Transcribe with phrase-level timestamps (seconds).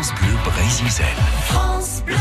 [0.00, 1.04] France Bleu Brésil.
[1.44, 2.19] France Bleu.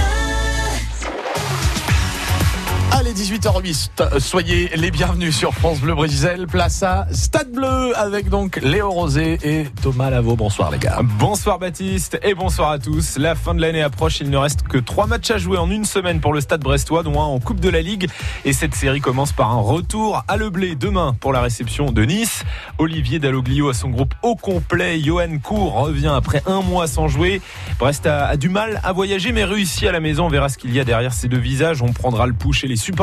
[3.10, 8.58] Allez, 18h08, soyez les bienvenus sur France Bleu Brésil, place à Stade Bleu avec donc
[8.62, 10.36] Léo Rosé et Thomas Lavaux.
[10.36, 11.00] Bonsoir les gars.
[11.18, 13.18] Bonsoir Baptiste et bonsoir à tous.
[13.18, 15.86] La fin de l'année approche, il ne reste que trois matchs à jouer en une
[15.86, 18.08] semaine pour le Stade brestois, dont un en Coupe de la Ligue.
[18.46, 22.04] Et cette série commence par un retour à Le Blé demain pour la réception de
[22.04, 22.44] Nice.
[22.78, 25.00] Olivier Dalloglio a son groupe au complet.
[25.00, 27.42] Johan Cour revient après un mois sans jouer.
[27.80, 30.26] Brest a, du mal à voyager mais réussit à la maison.
[30.26, 31.82] On verra ce qu'il y a derrière ces deux visages.
[31.82, 32.99] On prendra le pouls chez les supporters.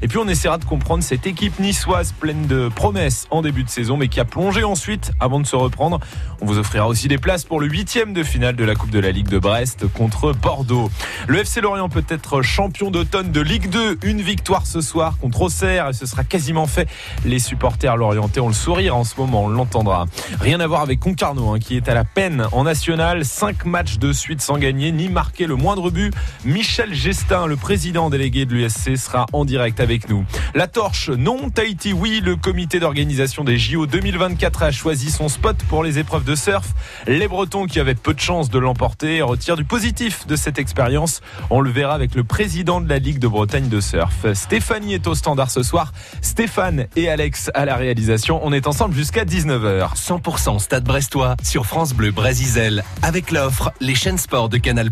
[0.00, 3.68] Et puis on essaiera de comprendre cette équipe niçoise pleine de promesses en début de
[3.68, 5.98] saison, mais qui a plongé ensuite avant de se reprendre.
[6.40, 9.00] On vous offrira aussi des places pour le huitième de finale de la Coupe de
[9.00, 10.88] la Ligue de Brest contre Bordeaux.
[11.26, 13.98] Le FC Lorient peut être champion d'automne de Ligue 2.
[14.04, 16.88] Une victoire ce soir contre Auxerre et ce sera quasiment fait.
[17.24, 20.06] Les supporters lorientais ont le sourire en ce moment, on l'entendra.
[20.40, 23.24] Rien à voir avec Concarneau hein, qui est à la peine en national.
[23.24, 26.14] Cinq matchs de suite sans gagner ni marquer le moindre but.
[26.44, 30.24] Michel Gestin, le président délégué de l'USC, sera en direct avec nous.
[30.54, 31.50] La torche, non.
[31.50, 32.20] Tahiti, oui.
[32.24, 36.74] Le comité d'organisation des JO 2024 a choisi son spot pour les épreuves de surf.
[37.06, 41.20] Les Bretons, qui avaient peu de chance de l'emporter, retirent du positif de cette expérience.
[41.50, 44.32] On le verra avec le président de la Ligue de Bretagne de surf.
[44.34, 45.92] Stéphanie est au standard ce soir.
[46.22, 48.40] Stéphane et Alex à la réalisation.
[48.42, 49.96] On est ensemble jusqu'à 19h.
[49.96, 54.90] 100% Stade Brestois sur France Bleu Brésil avec l'offre Les chaînes sport de Canal+.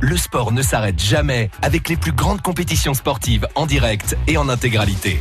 [0.00, 4.48] Le sport ne s'arrête jamais avec les plus grandes compétitions sportives en direct et en
[4.48, 5.20] intégralité.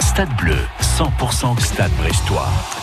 [0.00, 0.58] Stade Bleu,
[0.98, 2.81] 100% Stade Brestois.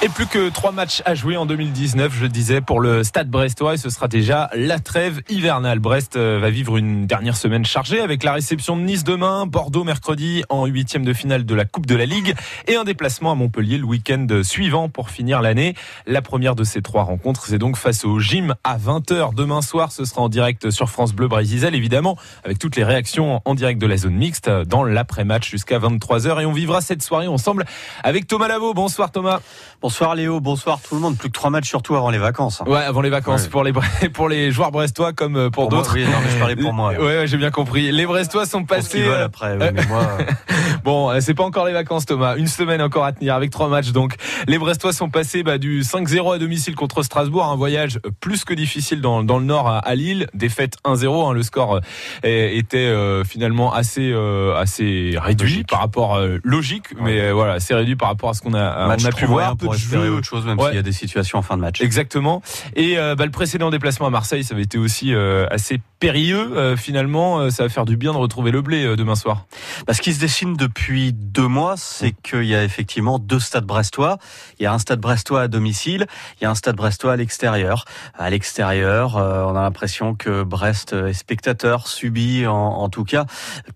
[0.00, 3.74] Et plus que trois matchs à jouer en 2019, je disais, pour le Stade brestois.
[3.74, 5.80] Et ce sera déjà la trêve hivernale.
[5.80, 9.82] Brest euh, va vivre une dernière semaine chargée avec la réception de Nice demain, Bordeaux
[9.82, 12.36] mercredi en huitième de finale de la Coupe de la Ligue
[12.68, 15.74] et un déplacement à Montpellier le week-end suivant pour finir l'année.
[16.06, 19.90] La première de ces trois rencontres, c'est donc face au gym à 20h demain soir.
[19.90, 23.80] Ce sera en direct sur France Bleu Brésil, évidemment, avec toutes les réactions en direct
[23.80, 26.40] de la zone mixte dans l'après-match jusqu'à 23h.
[26.40, 27.64] Et on vivra cette soirée ensemble
[28.04, 28.74] avec Thomas Lavaux.
[28.74, 29.40] Bonsoir Thomas.
[29.88, 31.16] Bonsoir Léo, bonsoir tout le monde.
[31.16, 32.62] Plus que trois matchs surtout avant les vacances.
[32.66, 33.48] Ouais, avant les vacances Ouais.
[33.48, 33.72] pour les
[34.12, 35.94] pour les joueurs brestois comme euh, pour, Pour d'autres.
[35.94, 36.90] oui, non, mais je parlais pour moi.
[36.90, 37.90] Ouais, ouais, j'ai bien compris.
[37.90, 39.00] Les brestois sont Pour ce passés.
[39.00, 39.56] veulent euh, après.
[39.58, 40.06] oui, mais moi,
[40.84, 42.36] Bon, euh, c'est pas encore les vacances, Thomas.
[42.36, 43.92] Une semaine encore à tenir avec trois matchs.
[43.92, 44.16] Donc,
[44.46, 48.52] les Brestois sont passés bah, du 5-0 à domicile contre Strasbourg, un voyage plus que
[48.52, 50.26] difficile dans, dans le nord à, à Lille.
[50.34, 51.30] Défaite 1-0.
[51.30, 51.32] hein.
[51.32, 51.80] le score
[52.22, 55.68] était euh, finalement assez euh, assez réduit Logique.
[55.70, 58.90] par rapport euh, logique, mais voilà, assez réduit par rapport à ce qu'on a on
[58.90, 59.56] a pu voir.
[59.56, 60.10] Peu de jeu.
[60.10, 60.66] autre chose, même Ouais.
[60.66, 61.80] s'il y a des situations en fin de match.
[61.80, 62.42] Exactement.
[62.76, 66.56] Et euh, bah, le précédent déplacement à Marseille, ça avait été aussi euh, assez périlleux.
[66.56, 69.46] Euh, finalement, euh, ça va faire du bien de retrouver le blé euh, demain soir.
[69.86, 73.64] Bah, ce qui se dessine depuis deux mois, c'est qu'il y a effectivement deux stades
[73.66, 74.18] brestois.
[74.58, 76.06] Il y a un stade brestois à domicile,
[76.40, 77.84] il y a un stade brestois à l'extérieur.
[78.16, 83.26] À l'extérieur, euh, on a l'impression que Brest est spectateur, subit en, en tout cas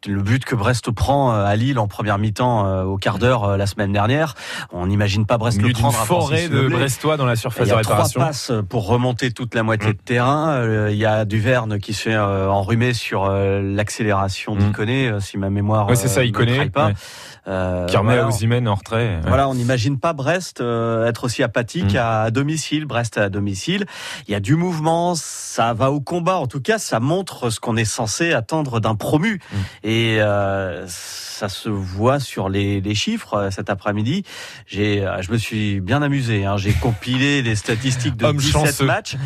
[0.07, 3.57] le but que Brest prend à Lille en première mi-temps euh, au quart d'heure euh,
[3.57, 4.35] la semaine dernière.
[4.73, 6.69] On n'imagine pas Brest le prendre à forêt de.
[6.69, 8.21] Brestois dans la Il surface y de a trois réparation.
[8.21, 9.93] passes pour remonter toute la moitié Mm.
[9.93, 10.49] de terrain.
[10.55, 14.59] Euh, Il y a Duverne qui se fait euh, enrhumer sur euh, l'accélération Mm.
[14.59, 16.87] d'Iconé, euh, si ma mémoire Ouais, c'est ça, il trahit pas.
[16.89, 16.95] ouais.
[17.49, 18.71] Euh, Qui remet voilà.
[18.71, 19.17] En retrait.
[19.17, 19.21] ouais.
[19.27, 21.99] Voilà, on n'imagine pas Brest être aussi apathique Mm.
[21.99, 22.85] à, domicile.
[22.85, 23.85] Brest à domicile.
[24.29, 26.37] Il y a du mouvement, ça va au combat.
[26.37, 29.41] En tout cas, ça montre ce qu'on est censé attendre d'un promu.
[29.53, 29.57] Mm.
[29.83, 30.87] Et euh,
[31.43, 34.23] ça se voit sur les, les chiffres euh, cet après-midi.
[34.65, 36.45] J'ai, euh, je me suis bien amusé.
[36.45, 36.57] Hein.
[36.57, 38.85] J'ai compilé les statistiques de Homme 17 chanceux.
[38.87, 39.17] matchs.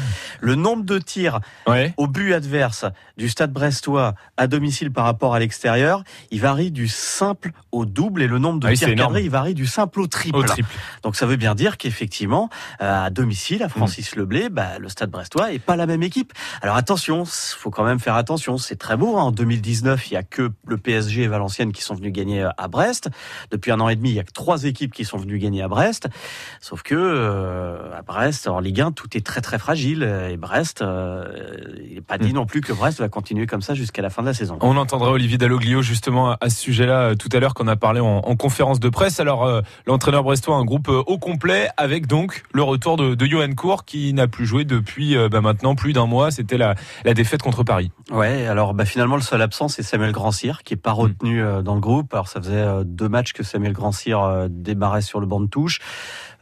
[0.41, 1.93] Le nombre de tirs Ouais.
[1.99, 2.87] au but adverse
[3.19, 8.23] du stade brestois à domicile par rapport à l'extérieur, il varie du simple au double
[8.23, 10.37] et le nombre de Ah oui, tirs cadrés, il varie du simple au triple.
[10.39, 10.69] Au triple.
[11.03, 12.49] Donc ça veut bien dire qu'effectivement,
[12.81, 16.33] euh, à domicile, à Francis Leblé, bah, le Stade Brestois est pas la même équipe.
[16.63, 18.57] Alors attention, faut quand même faire attention.
[18.57, 19.19] C'est très beau.
[19.19, 19.23] hein.
[19.25, 22.51] En 2019, il y a que le PSG et Valenciennes qui sont venus gagner euh,
[22.57, 23.09] à Brest.
[23.51, 25.63] Depuis un an et demi, il y a que trois équipes qui sont venues gagner
[25.63, 26.09] à Brest.
[26.61, 30.03] Sauf que euh, à Brest, en Ligue 1, tout est très très fragile.
[30.31, 31.25] Et Brest, euh,
[31.89, 34.23] il n'est pas dit non plus que Brest va continuer comme ça jusqu'à la fin
[34.23, 34.59] de la saison.
[34.61, 38.19] On entendra Olivier Dalloglio justement à ce sujet-là tout à l'heure qu'on a parlé en,
[38.19, 39.21] en conférence de presse.
[39.21, 43.27] Alors euh, l'entraîneur brestois a un groupe au complet avec donc le retour de, de
[43.27, 46.31] Johan Cour qui n'a plus joué depuis bah, maintenant plus d'un mois.
[46.31, 46.75] C'était la,
[47.05, 47.91] la défaite contre Paris.
[48.11, 51.63] Ouais, alors bah, finalement le seul absent c'est Samuel Grandcir qui est pas retenu euh,
[51.63, 51.96] dans le groupe.
[52.13, 55.47] Alors ça faisait euh, deux matchs que Samuel Grandcir euh, débarrait sur le banc de
[55.47, 55.81] touche.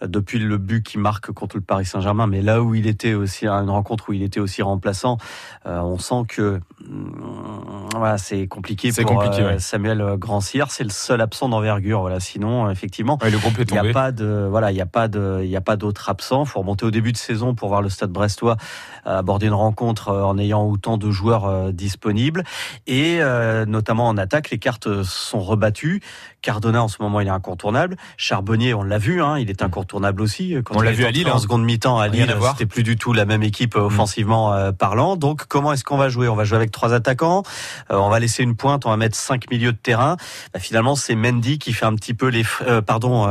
[0.03, 3.47] depuis le but qu'il marque contre le Paris Saint-Germain, mais là où il était aussi
[3.47, 5.19] à une rencontre où il était aussi remplaçant,
[5.65, 10.71] on sent que mm, voilà, c'est compliqué pour compliqué, Samuel Grandcir.
[10.71, 12.01] C'est le seul absent d'envergure.
[12.01, 14.87] Voilà, sinon effectivement, le groupe est il n'y a pas de voilà, il n'y a
[14.87, 16.45] pas de il y a pas d'autres absents.
[16.45, 18.57] Faut remonter au début de saison pour voir le Stade Brestois
[19.05, 22.45] aborder une rencontre en ayant autant de joueurs disponibles
[22.87, 23.21] et
[23.67, 26.03] notamment en attaque, les cartes sont rebattues.
[26.43, 27.97] Cardona en ce moment il est incontournable.
[28.17, 30.57] Charbonnier on l'a vu, hein, il est incontournable aussi.
[30.65, 31.39] Quand on l'a vu à Lille en hein.
[31.39, 35.17] seconde mi-temps à Lille, c'était plus du tout la même équipe euh, offensivement euh, parlant.
[35.17, 36.29] Donc comment est-ce qu'on va jouer?
[36.29, 37.43] On va jouer avec trois attaquants.
[37.91, 38.87] Euh, on va laisser une pointe.
[38.87, 40.17] On va mettre cinq milieux de terrain.
[40.53, 43.25] Bah, finalement c'est Mendy qui fait un petit peu les frais, pardon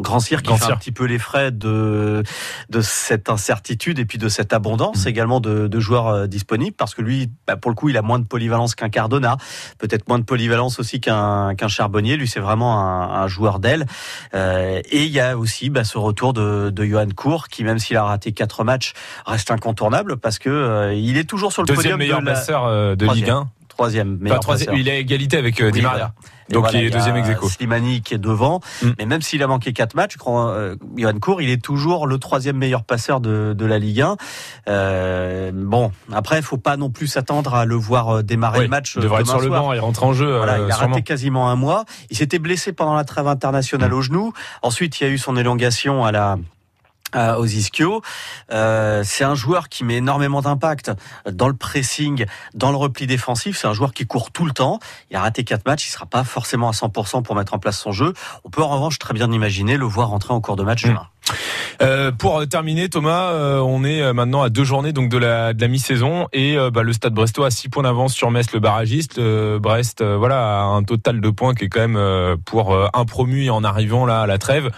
[0.00, 2.22] Grand Cyr qui fait un petit peu les frais de
[2.68, 5.08] de cette incertitude et puis de cette abondance mmh.
[5.08, 8.18] également de, de, joueurs disponibles parce que lui bah, pour le coup il a moins
[8.18, 9.36] de polyvalence qu'un Cardona,
[9.78, 12.16] peut-être moins de polyvalence aussi qu'un qu'un Charbonnier.
[12.16, 13.86] Lui c'est vraiment un, un joueur d'aile.
[14.34, 17.78] Euh, et il y a aussi bah, ce retour de, de Johan Cour, qui même
[17.78, 18.92] s'il a raté quatre matchs,
[19.26, 22.32] reste incontournable parce que euh, il est toujours sur le Deuxième podium meilleur de la...
[22.32, 23.48] passeur euh, de Ligue 1.
[23.76, 24.40] Troisième meilleur
[24.74, 26.12] Il a égalité avec Di Maria.
[26.50, 28.88] Donc il est deuxième ex Slimani qui est devant, mm.
[28.98, 32.56] mais même s'il a manqué quatre matchs, euh, Johan Cour, il est toujours le troisième
[32.56, 34.16] meilleur passeur de, de la Ligue 1.
[34.68, 38.68] Euh, bon, après, il faut pas non plus s'attendre à le voir euh, démarrer le
[38.68, 38.94] match.
[38.96, 40.36] Il devrait être sur le banc, il rentre en jeu.
[40.36, 41.84] Voilà, il a raté quasiment un mois.
[42.10, 43.94] Il s'était blessé pendant la trêve internationale mm.
[43.94, 44.32] au genou.
[44.62, 46.38] Ensuite, il y a eu son élongation à la
[47.14, 48.02] aux ischio.
[48.52, 50.92] Euh, c'est un joueur qui met énormément d'impact
[51.30, 53.58] dans le pressing, dans le repli défensif.
[53.58, 54.78] C'est un joueur qui court tout le temps.
[55.10, 55.86] Il a raté quatre matchs.
[55.86, 58.12] Il sera pas forcément à 100% pour mettre en place son jeu.
[58.44, 61.00] On peut en revanche très bien imaginer le voir rentrer en cours de match demain.
[61.00, 61.36] Mmh.
[61.82, 65.52] Euh, pour terminer, Thomas, euh, on est euh, maintenant à deux journées donc de la,
[65.52, 68.60] de la mi-saison et bah, le Stade Brestois a six points d'avance sur Metz, le
[68.60, 69.20] barragiste.
[69.20, 73.64] Brest, voilà, a un total de points qui est quand même pour un promu en
[73.64, 74.70] arrivant là à la trêve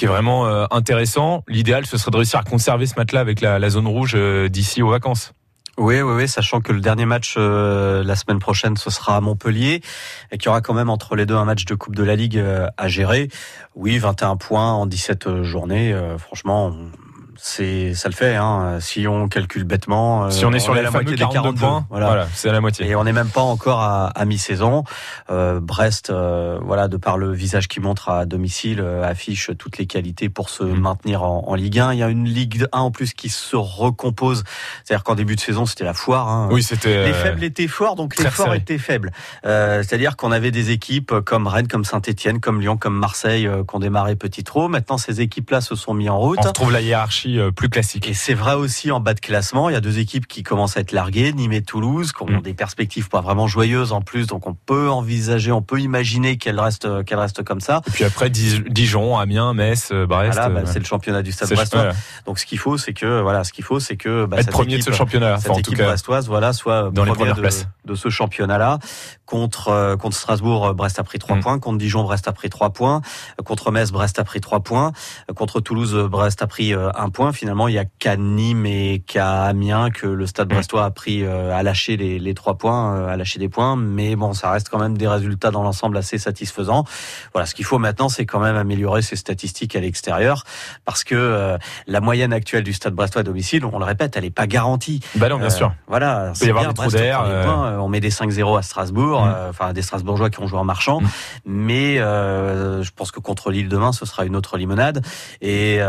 [0.00, 1.44] qui est vraiment euh, intéressant.
[1.46, 4.80] L'idéal, ce serait de réussir à conserver ce match-là avec la, zone rouge euh, d'ici
[4.80, 5.34] aux vacances.
[5.76, 9.20] Oui, oui, oui, sachant que le dernier match euh, la semaine prochaine, ce sera à
[9.20, 9.82] Montpellier,
[10.32, 12.16] et qu'il y aura quand même entre les deux un match de Coupe de la
[12.16, 12.42] Ligue
[12.78, 13.28] à gérer.
[13.74, 16.74] Oui, 21 points en 17 journées, franchement,
[17.42, 18.36] c'est ça le fait.
[18.36, 18.78] Hein.
[18.80, 22.28] Si on calcule bêtement, euh, si on est sur la moitié des 42 points, voilà,
[22.34, 22.88] c'est la moitié.
[22.88, 24.84] Et on n'est même pas encore à, à mi-saison.
[25.30, 29.78] Euh, Brest, euh, voilà, de par le visage qui montre à domicile, euh, affiche toutes
[29.78, 30.78] les qualités pour se mm.
[30.78, 31.94] maintenir en, en, Ligue 1.
[31.94, 34.44] Il y a une Ligue 1 en plus qui se recompose.
[34.84, 36.28] C'est-à-dire qu'en début de saison, c'était la foire.
[36.28, 36.48] Hein.
[36.50, 37.06] Oui, c'était.
[37.06, 39.12] Les faibles étaient forts, donc les forts étaient faibles.
[39.44, 43.78] C'est-à-dire qu'on avait des équipes comme Rennes, comme Saint-Étienne, comme Lyon, comme Marseille, qui ont
[43.78, 44.68] démarré petit trop.
[44.68, 46.38] Maintenant, ces équipes-là se sont mis en route.
[46.42, 48.08] On retrouve la hiérarchie euh, plus classique.
[48.08, 49.68] Et c'est vrai aussi en bas de classement.
[49.68, 52.38] Il y a deux équipes qui commencent à être larguées, Nîmes et Toulouse, qui ont
[52.38, 52.42] mm.
[52.42, 54.26] des perspectives pas vraiment joyeuses en plus.
[54.26, 57.82] Donc on peut envisager, on peut imaginer qu'elles restent, qu'elles restent comme ça.
[57.86, 60.34] Et puis après Dijon, Amiens, Metz, euh, Brest.
[60.34, 61.92] Voilà, bah, c'est le championnat du Stade Brestois.
[62.26, 64.78] Donc ce qu'il faut, c'est que voilà, ce qu'il faut, c'est que bah, être premier
[64.78, 68.08] de ce championnat, cette équipe brestoise, voilà, soit dans les premières de, places de ce
[68.08, 68.78] championnat-là.
[69.26, 71.40] Contre euh, contre Strasbourg, Brest a pris trois mm.
[71.40, 71.58] points.
[71.58, 73.00] Contre Dijon, Brest a pris trois points.
[73.44, 74.92] Contre Metz, Brest a pris trois points.
[75.34, 77.19] Contre Toulouse, Brest a pris un point.
[77.32, 80.54] Finalement, il y a qu'à Nîmes et qu'à Amiens que le Stade mm.
[80.54, 83.76] Brestois a pris euh, à lâcher les, les trois points, euh, à lâcher des points.
[83.76, 86.84] Mais bon, ça reste quand même des résultats dans l'ensemble assez satisfaisants.
[87.32, 90.44] Voilà, ce qu'il faut maintenant, c'est quand même améliorer ses statistiques à l'extérieur,
[90.84, 94.24] parce que euh, la moyenne actuelle du Stade Brestois à domicile, on le répète, elle
[94.24, 95.00] est pas garantie.
[95.16, 95.74] Bah non, bien sûr.
[95.88, 97.22] Voilà, il peut y avoir des trous d'air.
[97.80, 99.34] On met des 5-0 à Strasbourg, mm.
[99.50, 101.00] enfin des Strasbourgeois qui ont joué en marchant.
[101.00, 101.08] Mm.
[101.44, 105.04] Mais je pense que contre Lille demain, ce sera une autre limonade.
[105.42, 105.80] Et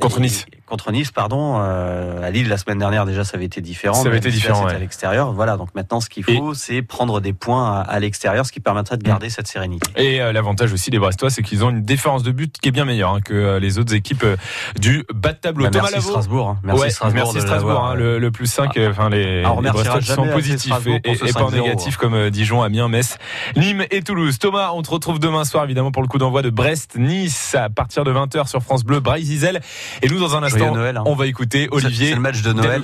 [0.00, 0.63] contre Nice Philippe.
[0.66, 1.56] Contre Nice, pardon.
[1.58, 3.94] Euh, à Lille la semaine dernière déjà, ça avait été différent.
[3.94, 4.66] Ça avait été différent.
[4.66, 5.32] à l'extérieur.
[5.32, 5.56] Voilà.
[5.56, 9.02] Donc maintenant, ce qu'il faut, c'est prendre des points à, l'extérieur, ce qui permettrait de
[9.02, 9.90] garder cette sérénité.
[9.96, 12.72] Et euh, l'avantage aussi des Brestois, c'est qu'ils ont une différence de but qui est
[12.72, 14.24] bien meilleure hein, que euh, les autres équipes
[14.78, 15.64] du bas de tableau.
[15.64, 16.48] Bah, merci Strasbourg.
[16.48, 16.58] Hein.
[16.62, 17.32] Merci Strasbourg.
[17.32, 17.84] Merci Strasbourg.
[17.84, 21.50] Hein, le, plus 5 ah, enfin les, ah, les Brestois sont positifs et, et pas
[21.50, 23.18] négatifs comme Dijon, Amiens, Metz,
[23.56, 24.38] Nîmes et Toulouse.
[24.38, 28.04] Thomas, on te retrouve demain soir évidemment pour le coup d'envoi de Brest-Nice à partir
[28.04, 29.60] de 20h sur France Bleu, Braille Zizel.
[30.02, 30.63] Et nous dans un instant,
[31.06, 32.08] on va écouter Olivier.
[32.08, 32.82] C'est le match de Noël.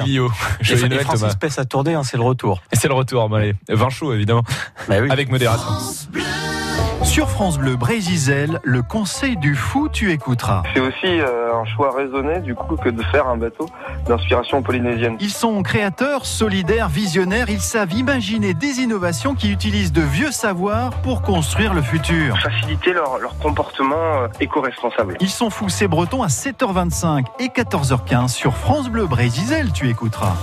[0.61, 1.35] Joyeux Noël, Thomas.
[1.57, 2.63] à tourner, hein, c'est le retour.
[2.73, 3.55] Et c'est le retour, bon, allez.
[3.69, 4.45] Vin chaud, évidemment.
[4.89, 5.11] Bah oui.
[5.11, 5.69] Avec modération.
[7.03, 10.63] Sur France Bleu Brésil, le conseil du fou, tu écouteras.
[10.75, 13.67] C'est aussi euh, un choix raisonné du coup que de faire un bateau
[14.07, 15.17] d'inspiration polynésienne.
[15.21, 17.51] Ils sont créateurs, solidaires, visionnaires.
[17.51, 22.39] Ils savent imaginer des innovations qui utilisent de vieux savoirs pour construire le futur.
[22.39, 25.17] Faciliter leur, leur comportement euh, éco-responsable.
[25.21, 30.37] Ils sont fous, c'est breton à 7h25 et 14h15 sur France Bleu Brésil, tu écouteras.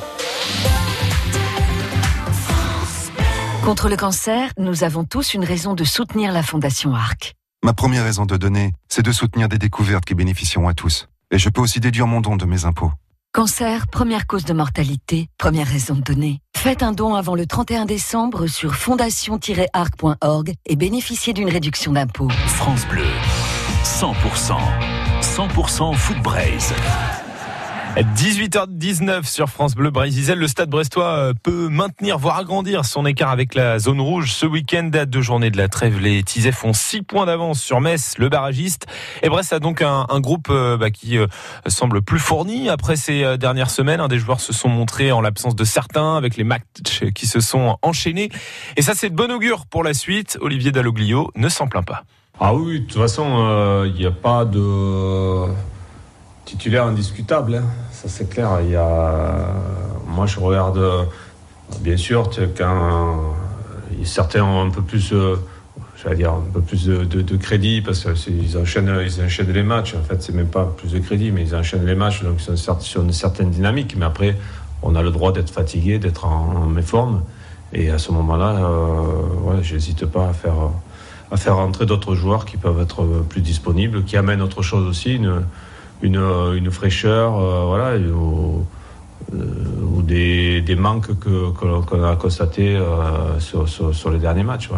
[3.68, 7.34] Contre le cancer, nous avons tous une raison de soutenir la Fondation ARC.
[7.66, 11.10] Ma première raison de donner, c'est de soutenir des découvertes qui bénéficieront à tous.
[11.32, 12.94] Et je peux aussi déduire mon don de mes impôts.
[13.34, 16.40] Cancer, première cause de mortalité, première raison de donner.
[16.56, 22.30] Faites un don avant le 31 décembre sur fondation-arc.org et bénéficiez d'une réduction d'impôt.
[22.30, 23.04] France Bleu,
[23.84, 24.56] 100%,
[25.22, 26.72] 100% Foot Braise.
[28.04, 30.36] 18h19 sur France Bleu Brésil.
[30.36, 34.34] Le stade brestois euh, peut maintenir, voire agrandir son écart avec la zone rouge.
[34.34, 37.82] Ce week-end, à deux journées de la trêve, les Tizets font 6 points d'avance sur
[37.82, 38.86] Metz, le barragiste.
[39.24, 41.26] Et Brest a donc un, groupe euh, bah, qui euh,
[41.66, 44.06] semble plus fourni après ces dernières semaines.
[44.08, 47.78] Des joueurs se sont montrés en l'absence de certains avec les matchs qui se sont
[47.82, 48.30] enchaînés.
[48.76, 50.38] Et ça, c'est de bon augure pour la suite.
[50.42, 52.04] Olivier Dalloglio ne s'en plaint pas.
[52.40, 55.48] Ah oui, de toute façon, il n'y a pas de
[56.46, 57.56] titulaire indiscutable.
[57.56, 58.60] Hein ça c'est clair.
[58.64, 59.54] Il y a...
[60.08, 60.80] Moi je regarde,
[61.82, 63.36] bien sûr, quand
[64.08, 65.36] certains ont un peu plus, euh,
[66.16, 69.96] dire, un peu plus de, crédit parce qu'ils enchaînent, ils enchaînent les matchs.
[69.96, 72.58] En fait, c'est même pas plus de crédit, mais ils enchaînent les matchs, donc ils
[72.58, 73.96] sont sur une certaine dynamique.
[73.98, 74.36] Mais après,
[74.82, 77.24] on a le droit d'être fatigué, d'être en, méforme.
[77.74, 79.02] Et à ce moment-là, euh,
[79.44, 80.56] ouais, j'hésite pas à faire,
[81.32, 85.20] à faire rentrer d'autres joueurs qui peuvent être plus disponibles, qui amènent autre chose aussi.
[86.02, 86.18] Une,
[86.56, 88.66] une fraîcheur, euh, voilà, ou,
[89.34, 89.38] euh,
[89.94, 94.70] ou des, des, manques que, qu'on a constatés euh, sur, sur, les derniers matchs.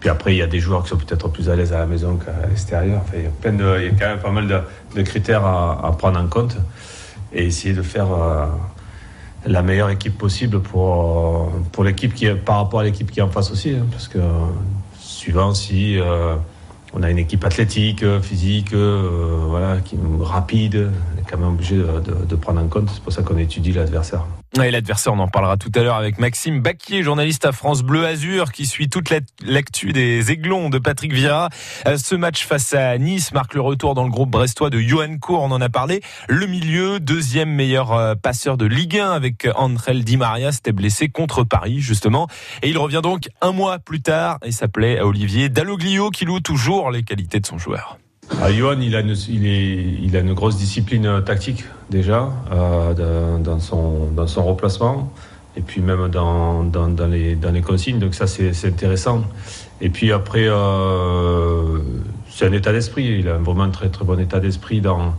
[0.00, 1.86] Puis après, il y a des joueurs qui sont peut-être plus à l'aise à la
[1.86, 3.00] maison qu'à l'extérieur.
[3.02, 4.60] Enfin, il, y a de, il y a quand même pas mal de,
[4.96, 6.56] de critères à, prendre en compte
[7.32, 8.08] et essayer de faire
[9.46, 13.30] la meilleure équipe possible pour, pour l'équipe qui par rapport à l'équipe qui est en
[13.30, 13.70] face aussi.
[13.70, 14.18] Hein, parce que
[14.98, 15.98] suivant si
[16.94, 20.90] on a une équipe athlétique, euh, physique, euh, voilà, qui rapide.
[21.14, 22.88] On est quand même obligé de, prendre en compte.
[22.92, 24.24] C'est pour ça qu'on étudie l'adversaire.
[24.62, 28.06] Et l'adversaire, on en parlera tout à l'heure avec Maxime Baquier, journaliste à France Bleu
[28.06, 31.48] Azur, qui suit toute l'actu des Aiglons de Patrick Vieira.
[31.88, 35.18] Euh, ce match face à Nice marque le retour dans le groupe brestois de Johan
[35.18, 36.02] Cour, on en a parlé.
[36.28, 41.42] Le milieu, deuxième meilleur passeur de Ligue 1 avec Andrel Di Maria, c'était blessé contre
[41.42, 42.28] Paris, justement.
[42.62, 46.92] Et il revient donc un mois plus tard et s'appelait Olivier Dalloglio, qui loue toujours
[46.92, 47.98] les qualités de son joueur.
[48.30, 54.06] Ah, Johan, il a, une, il, a une grosse discipline tactique déjà euh, dans, son,
[54.06, 55.12] dans replacement
[55.56, 56.64] et puis même dans,
[57.08, 57.98] les, consignes.
[57.98, 59.22] Donc ça, c'est intéressant.
[59.80, 61.78] Et puis après, euh,
[62.28, 63.18] c'est un état d'esprit.
[63.20, 65.14] Il a vraiment un très très bon état d'esprit dans,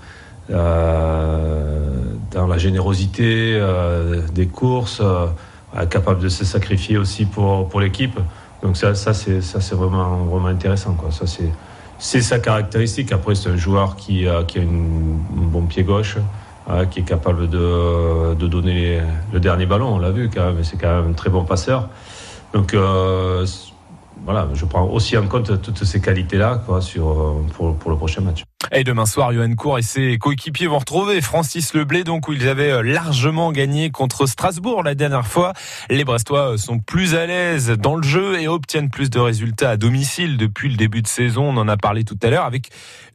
[0.49, 1.89] euh,
[2.33, 3.61] la générosité
[4.33, 5.01] des courses,
[5.89, 8.19] capable de se sacrifier aussi pour, l'équipe.
[8.61, 10.97] Donc ça, c'est vraiment, intéressant.
[11.11, 11.49] Ça, c'est
[11.97, 13.11] c'est sa caractéristique.
[13.11, 16.17] Après, c'est un joueur qui, a, qui a un bon pied gauche,
[16.67, 19.01] hein, qui est capable de, de donner
[19.33, 19.95] le dernier ballon.
[19.95, 20.63] On l'a vu quand même.
[20.63, 21.89] C'est quand même un très bon passeur.
[22.53, 23.45] Donc, euh,
[24.23, 28.43] voilà, je prends aussi en compte toutes ces qualités-là sur, pour, pour le prochain match.
[28.71, 32.47] Et demain soir, Johan Cour et ses coéquipiers vont retrouver Francis Leblé, donc où ils
[32.47, 35.53] avaient euh, largement gagné contre Strasbourg la dernière fois.
[35.89, 39.71] Les Brestois euh, sont plus à l'aise dans le jeu et obtiennent plus de résultats
[39.71, 41.49] à domicile depuis le début de saison.
[41.49, 42.69] On en a parlé tout à l'heure avec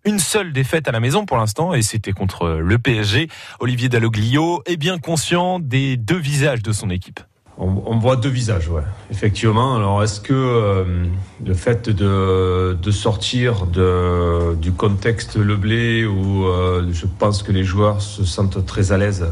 [0.04, 3.28] une seule défaite à la maison pour l'instant et c'était contre le PSG.
[3.58, 7.20] Olivier Dalloglio est bien conscient des deux visages de son équipe
[7.60, 8.82] on, voit deux visages, ouais.
[9.10, 9.76] Effectivement.
[9.76, 11.04] Alors, est-ce que euh,
[11.44, 18.00] le fait de, sortir du contexte Le Blé, où euh, je pense que les joueurs
[18.00, 19.26] se sentent très à l'aise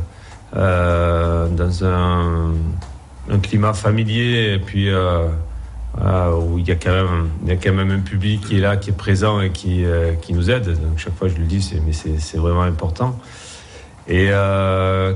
[0.57, 2.53] euh, dans un,
[3.43, 8.77] climat familier, et puis où il y, a quand même, un public qui est là,
[8.77, 9.85] qui est présent et qui,
[10.31, 10.67] nous aide.
[10.67, 13.19] Donc, chaque fois, je le dis, mais c'est vraiment important.
[14.07, 14.29] Et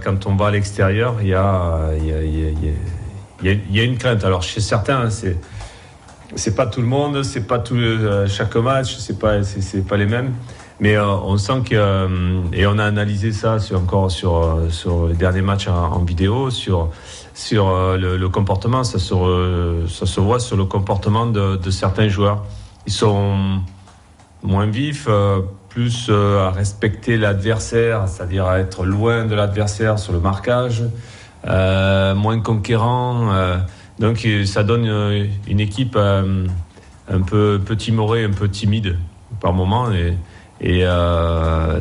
[0.02, 1.90] quand on va à l'extérieur, il y a
[3.42, 4.24] il y, a une crainte.
[4.24, 5.36] Alors chez certains, c'est
[6.34, 9.96] c'est pas tout le monde, c'est pas tout euh, chaque match, c'est pas c'est pas
[9.96, 10.32] les mêmes.
[10.80, 15.08] Mais euh, on sent que euh, et on a analysé ça sur, encore sur sur
[15.08, 16.90] les derniers matchs en, vidéo, sur
[17.34, 18.84] sur le, comportement.
[18.84, 22.44] Ça se ça se voit sur le comportement de certains joueurs.
[22.86, 23.60] Ils sont
[24.42, 25.08] moins vifs,
[25.68, 30.84] plus à respecter l'adversaire, c'est-à-dire à être loin de l'adversaire sur le marquage.
[31.46, 33.32] Euh, moins conquérant.
[33.32, 33.58] Euh,
[33.98, 38.98] donc ça donne euh, une équipe un peu, petit timorée, un peu timide
[39.40, 39.90] par moment.
[39.92, 40.16] Et,
[40.60, 40.84] et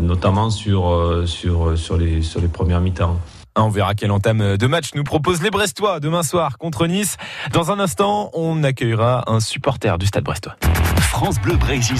[0.01, 3.19] notamment sur, sur, sur, les, sur les premières mi-temps.
[3.57, 7.17] On verra quelle entame de match nous propose les Brestois demain soir contre Nice.
[7.51, 10.55] Dans un instant, on accueillera un supporter du Stade Brestois.
[10.99, 11.97] France Bleu Brésil,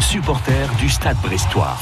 [0.00, 1.76] supporter du Stade Brestois.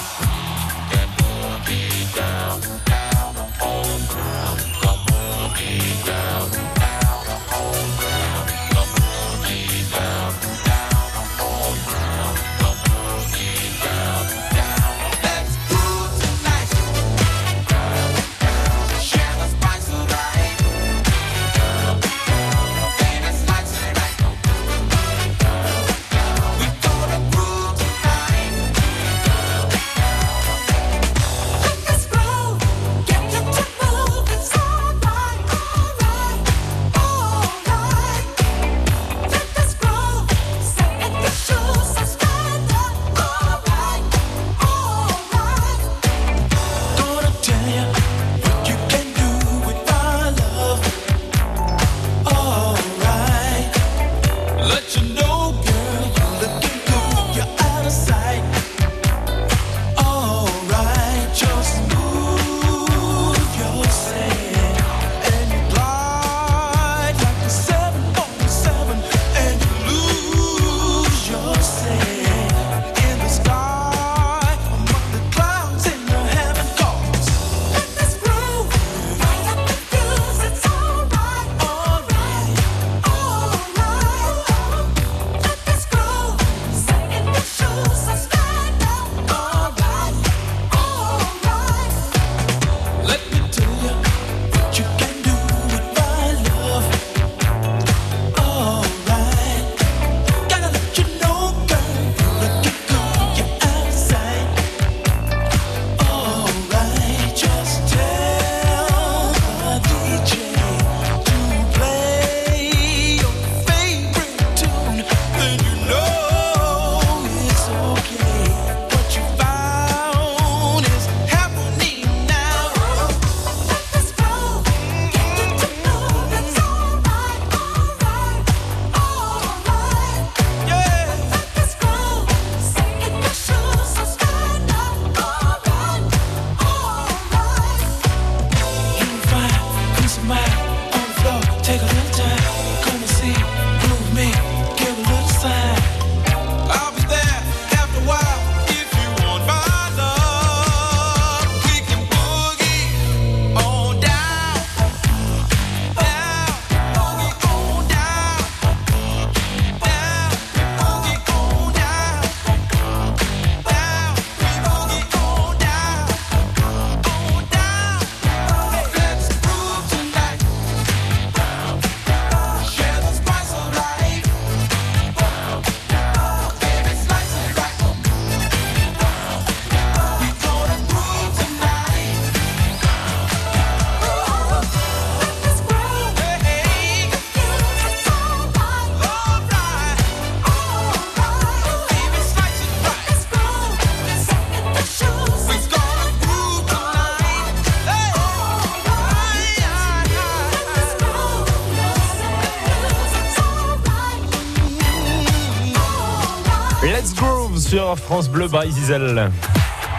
[208.11, 209.31] France Bleu Brésil.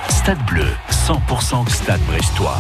[0.10, 2.58] Stade Bleu, 100% Stade Brestois.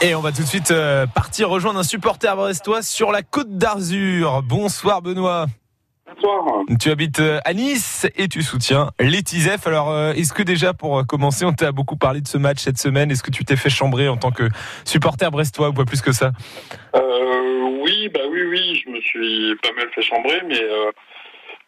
[0.00, 3.58] Et on va tout de suite euh, partir rejoindre un supporter brestois sur la côte
[3.58, 4.42] d'Arzur.
[4.42, 5.44] Bonsoir Benoît.
[6.06, 6.42] Bonsoir.
[6.80, 9.66] Tu habites euh, à Nice et tu soutiens les Tisef.
[9.66, 12.78] Alors, euh, est-ce que déjà pour commencer, on t'a beaucoup parlé de ce match cette
[12.78, 13.10] semaine?
[13.10, 14.48] Est-ce que tu t'es fait chambrer en tant que
[14.86, 16.32] supporter brestois ou pas plus que ça?
[16.96, 20.90] Euh, Oui, bah oui, oui, je me suis pas mal fait chambrer, mais euh,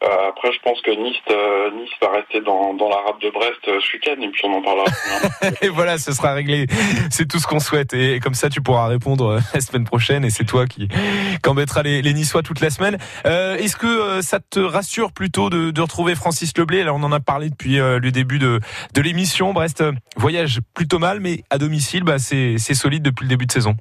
[0.02, 3.61] après, je pense que Nice, euh, nice va rester dans, dans la rade de Brest
[3.66, 4.87] euh, ce week-end et puis on en parlera.
[5.62, 6.66] et voilà, ce sera réglé.
[7.11, 7.94] C'est tout ce qu'on souhaite.
[7.94, 11.82] Et comme ça, tu pourras répondre la semaine prochaine et c'est toi qui, qui embêtera
[11.82, 12.98] les, les Niçois toute la semaine.
[13.24, 16.85] Est-ce que ça te rassure plutôt de, de retrouver Francis Leblé?
[16.85, 18.61] Là, on en a parlé depuis le début de,
[18.94, 19.52] de l'émission.
[19.52, 19.82] Brest
[20.16, 23.74] voyage plutôt mal, mais à domicile, bah, c'est solide depuis le début de saison.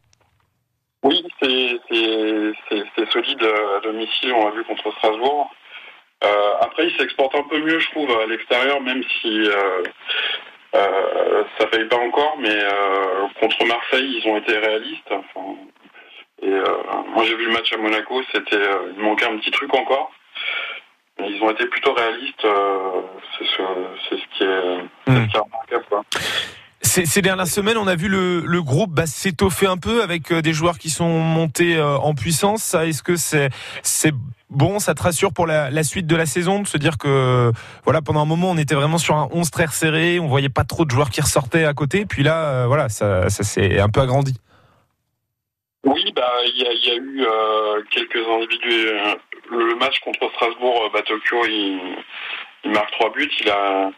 [1.04, 4.34] Oui, c'est solide à domicile.
[4.34, 5.52] On l'a vu contre Strasbourg.
[6.24, 9.84] Euh, après, il s'exporte un peu mieux, je trouve, à l'extérieur, même si euh,
[10.76, 12.58] euh, ça paye pas encore, mais
[13.40, 15.12] contre Marseille, ils ont été réalistes.
[16.42, 18.62] et moi, j'ai vu le match à Monaco, c'était,
[18.96, 20.12] il manquait un petit truc encore.
[21.20, 22.46] Mais ils ont été plutôt réalistes,
[23.38, 25.28] c'est ce, qui est, hmm.
[25.34, 26.06] remarquable.
[26.86, 30.78] Ces, dernières semaines, on a vu le, groupe bah, s'étoffer un peu avec des joueurs
[30.78, 32.74] qui sont montés en puissance.
[32.74, 33.50] Est-ce que c'est
[34.50, 37.52] bon, ça te rassure pour la, suite de la saison de se dire que
[37.84, 40.64] voilà pendant un moment on était vraiment sur un 11 très resserré, on voyait pas
[40.64, 44.02] trop de joueurs qui ressortaient à côté, puis là euh, voilà ça, s'est un peu
[44.02, 44.36] agrandi.
[45.84, 48.88] Oui, bah il y, a, eu euh, quelques individus.
[48.88, 49.16] Euh,
[49.52, 51.80] le match contre Strasbourg, bah, Tokyo, il,
[52.72, 53.30] marque trois buts.
[53.42, 53.92] Il a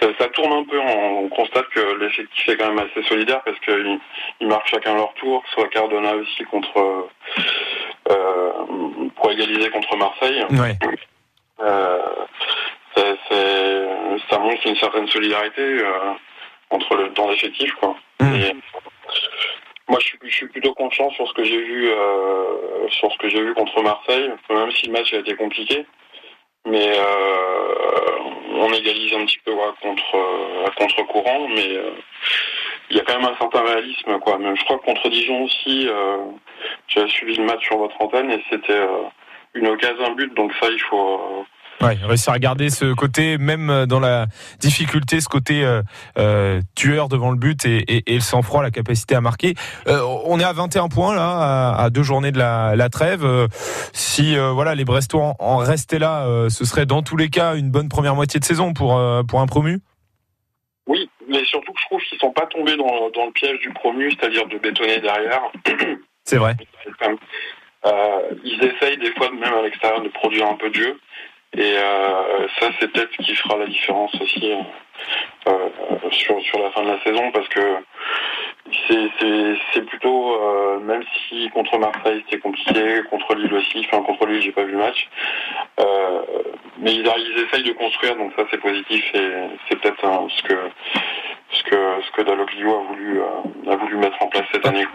[0.00, 0.78] ça, tourne un peu.
[0.78, 3.98] On, constate que l'effectif est quand même assez solidaire parce qu'ils
[4.40, 7.08] ils marquent chacun leur tour, soit Cardona aussi contre
[8.10, 8.52] euh,
[9.16, 10.44] pour égaliser contre Marseille.
[11.60, 11.98] Euh,
[14.28, 16.12] ça montre une certaine solidarité euh,
[16.70, 17.72] entre le, dans l'effectif.
[17.74, 17.94] Quoi.
[18.20, 18.60] Mmh.
[19.88, 21.90] moi, je suis, plutôt confiant sur ce que j'ai vu,
[22.88, 25.86] sur ce que j'ai vu contre Marseille, même si le match a été compliqué.
[26.66, 26.92] Mais
[28.54, 31.78] on égalise un petit peu contre à contre-courant, mais
[32.90, 34.38] il y a quand même un certain réalisme, quoi.
[34.38, 36.16] Même je crois que contre Dijon aussi, euh,
[36.88, 39.04] j'avais suivi le match sur votre antenne et c'était euh,
[39.54, 40.34] une occasion, un but.
[40.34, 41.46] Donc ça, il faut.
[41.82, 44.26] Euh, ouais, réussir à garder ce côté, même dans la
[44.58, 45.64] difficulté, ce côté
[46.18, 49.54] euh, tueur devant le but et, et, et le sang-froid, la capacité à marquer.
[49.86, 53.26] on est à 21 points là, à, deux journées de la, la trêve.
[53.92, 57.70] si voilà, les Brestois en, en restaient là, ce serait dans tous les cas une
[57.70, 59.80] bonne première moitié de saison pour pour un promu.
[60.86, 64.10] Oui, mais surtout que je trouve qu'ils sont pas tombés dans, le piège du promu,
[64.10, 65.42] c'est-à-dire de bétonner derrière.
[66.24, 66.56] C'est vrai.
[67.86, 70.98] Euh, ils essayent des fois, même à l'extérieur, de produire un peu de jeu.
[71.56, 74.52] Et euh, ça, c'est peut-être ce qui fera la différence aussi
[75.48, 75.68] euh,
[76.12, 77.76] sur, sur la fin de la saison, parce que
[78.88, 84.52] c'est plutôt, même si contre Marseille c'était compliqué, contre Lille aussi, enfin contre Lille j'ai
[84.52, 85.08] pas vu le match,
[86.78, 89.30] mais ils, ils essayent de construire, donc ça c'est positif et
[89.68, 90.54] c'est peut-être ce que
[91.52, 94.86] ce que ce que Dalloglio a voulu euh, a voulu mettre en place cette année.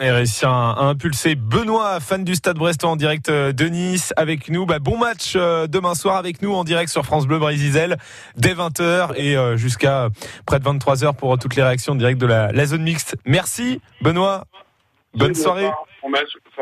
[0.00, 4.48] Et réussi à, impulser Benoît, fan du Stade Brestois en direct euh, de Nice avec
[4.48, 4.66] nous.
[4.66, 7.96] Bah, bon match euh, demain soir avec nous en direct sur France Bleu Brésil
[8.36, 10.08] dès 20h et jusqu'à
[10.46, 13.16] près de 23h pour toutes les réactions directes de la, la zone mixte.
[13.24, 14.44] Merci Benoît.
[15.14, 15.70] Bonne soirée.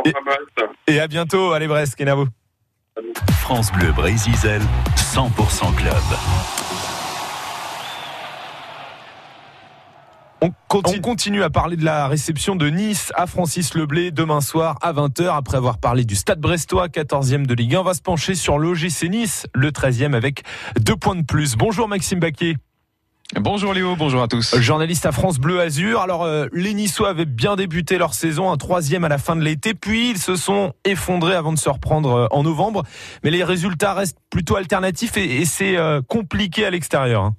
[0.05, 0.13] et,
[0.95, 1.53] et, à bientôt.
[1.53, 2.27] Allez Brest, Kenavo.
[3.41, 5.95] France Bleu Brésil 100% club.
[10.41, 10.53] On
[11.01, 15.37] continue, à parler de la réception de Nice à Francis Leblé demain soir à 20h.
[15.37, 18.59] Après avoir parlé du Stade Brestois, 14e de Ligue 1, on va se pencher sur
[18.59, 20.45] l'OGC Nice, le 13e avec
[20.79, 21.57] deux points de plus.
[21.57, 22.55] Bonjour Maxime Baquet.
[23.35, 24.59] Bonjour Léo, bonjour à tous.
[24.59, 26.01] Journaliste à France Bleu Azur.
[26.01, 29.43] Alors, euh, les Niçois avaient bien débuté leur saison, un troisième à la fin de
[29.43, 32.85] l'été, puis ils se sont effondrés avant de se reprendre euh, en novembre.
[33.25, 37.25] Mais les résultats restent plutôt alternatifs et, c'est euh, compliqué à l'extérieur.
[37.25, 37.35] Hein.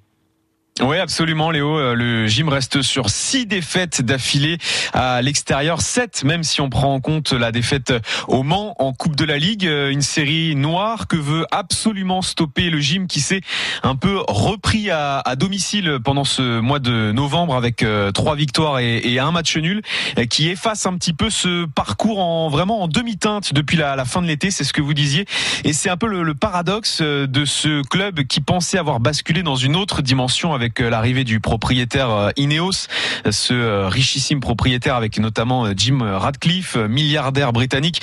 [0.82, 1.78] Oui, absolument, Léo.
[1.78, 4.56] Euh, le gym reste sur six défaites d'affilée
[4.94, 7.92] à l'extérieur, sept, même si on prend en compte la défaite
[8.28, 9.66] au Mans en Coupe de la Ligue.
[9.66, 13.42] Euh, une série noire que veut absolument stopper le gym qui s'est
[13.82, 19.18] un peu repris à, domicile pendant ce mois de novembre avec euh, trois victoires et,
[19.18, 19.82] un match nul,
[20.30, 24.26] qui efface un petit peu ce parcours en vraiment en demi-teinte depuis la, fin de
[24.26, 24.50] l'été.
[24.50, 25.26] C'est ce que vous disiez,
[25.64, 29.76] et c'est un peu le paradoxe de ce club qui pensait avoir basculé dans une
[29.76, 32.86] autre dimension avec avec l'arrivée du propriétaire Ineos,
[33.28, 38.00] ce richissime propriétaire avec notamment Jim Radcliffe, milliardaire britannique,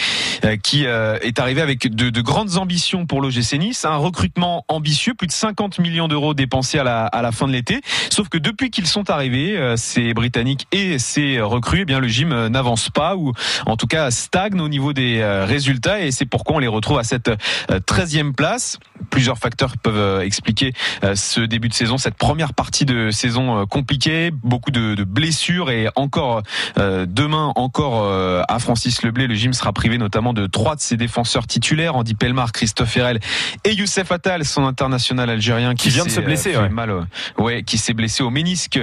[0.64, 5.28] qui est arrivé avec de, de grandes ambitions pour l'OGC Nice, un recrutement ambitieux, plus
[5.28, 7.80] de 50 millions d'euros dépensés à la, à la fin de l'été.
[8.10, 12.48] Sauf que depuis qu'ils sont arrivés, ces Britanniques et ces recrues, eh bien le gym
[12.48, 13.32] n'avance pas ou
[13.66, 17.04] en tout cas stagne au niveau des résultats et c'est pourquoi on les retrouve à
[17.04, 17.32] cette
[17.70, 18.78] 13e place.
[19.10, 20.74] Plusieurs facteurs peuvent expliquer
[21.16, 25.88] ce début de saison, cette première partie de saison compliquée, beaucoup de, de blessures et
[25.96, 26.42] encore
[26.76, 28.12] demain encore
[28.48, 32.16] à Francis Leblé, le gym sera privé notamment de trois de ses défenseurs titulaires, Andy
[32.16, 33.20] Pelmar, Christophe Herel
[33.64, 36.70] et Youssef Attal, son international algérien qui, vient de se blesser, ouais.
[36.70, 38.82] mal, ouais, qui s'est blessé au ménisque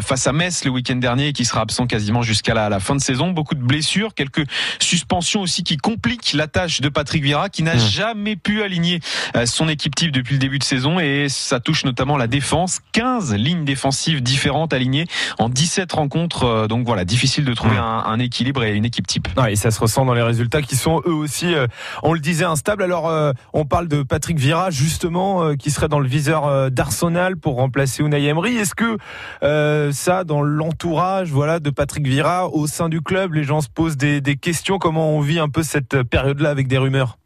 [0.00, 2.94] face à Metz le week-end dernier et qui sera absent quasiment jusqu'à la, la, fin
[2.94, 3.30] de saison.
[3.30, 4.46] Beaucoup de blessures, quelques
[4.78, 7.80] suspensions aussi qui compliquent la tâche de Patrick Vieira qui n'a mmh.
[7.80, 9.00] jamais pu aligner
[9.44, 12.80] son équipe type depuis le début de saison et ça touche notamment la défense.
[12.92, 15.06] 15 lignes défensives différentes alignées
[15.38, 16.66] en 17 rencontres.
[16.68, 17.78] Donc voilà, difficile de trouver mmh.
[17.78, 19.28] un, un, équilibre et une équipe type.
[19.36, 21.66] Ouais, et ça se ressent dans les résultats qui sont eux aussi, euh,
[22.02, 22.82] on le disait, instables.
[22.82, 27.36] Alors euh, on parle de Patrick Vieira justement euh, qui serait dans le viseur d'Arsenal
[27.36, 28.56] pour remplacer Unai Emery.
[28.56, 28.98] Est-ce que
[29.92, 33.96] ça, dans l'entourage, voilà, de Patrick Vieira au sein du club, les gens se posent
[33.96, 37.18] des, des questions Comment on vit un peu cette période-là avec des rumeurs?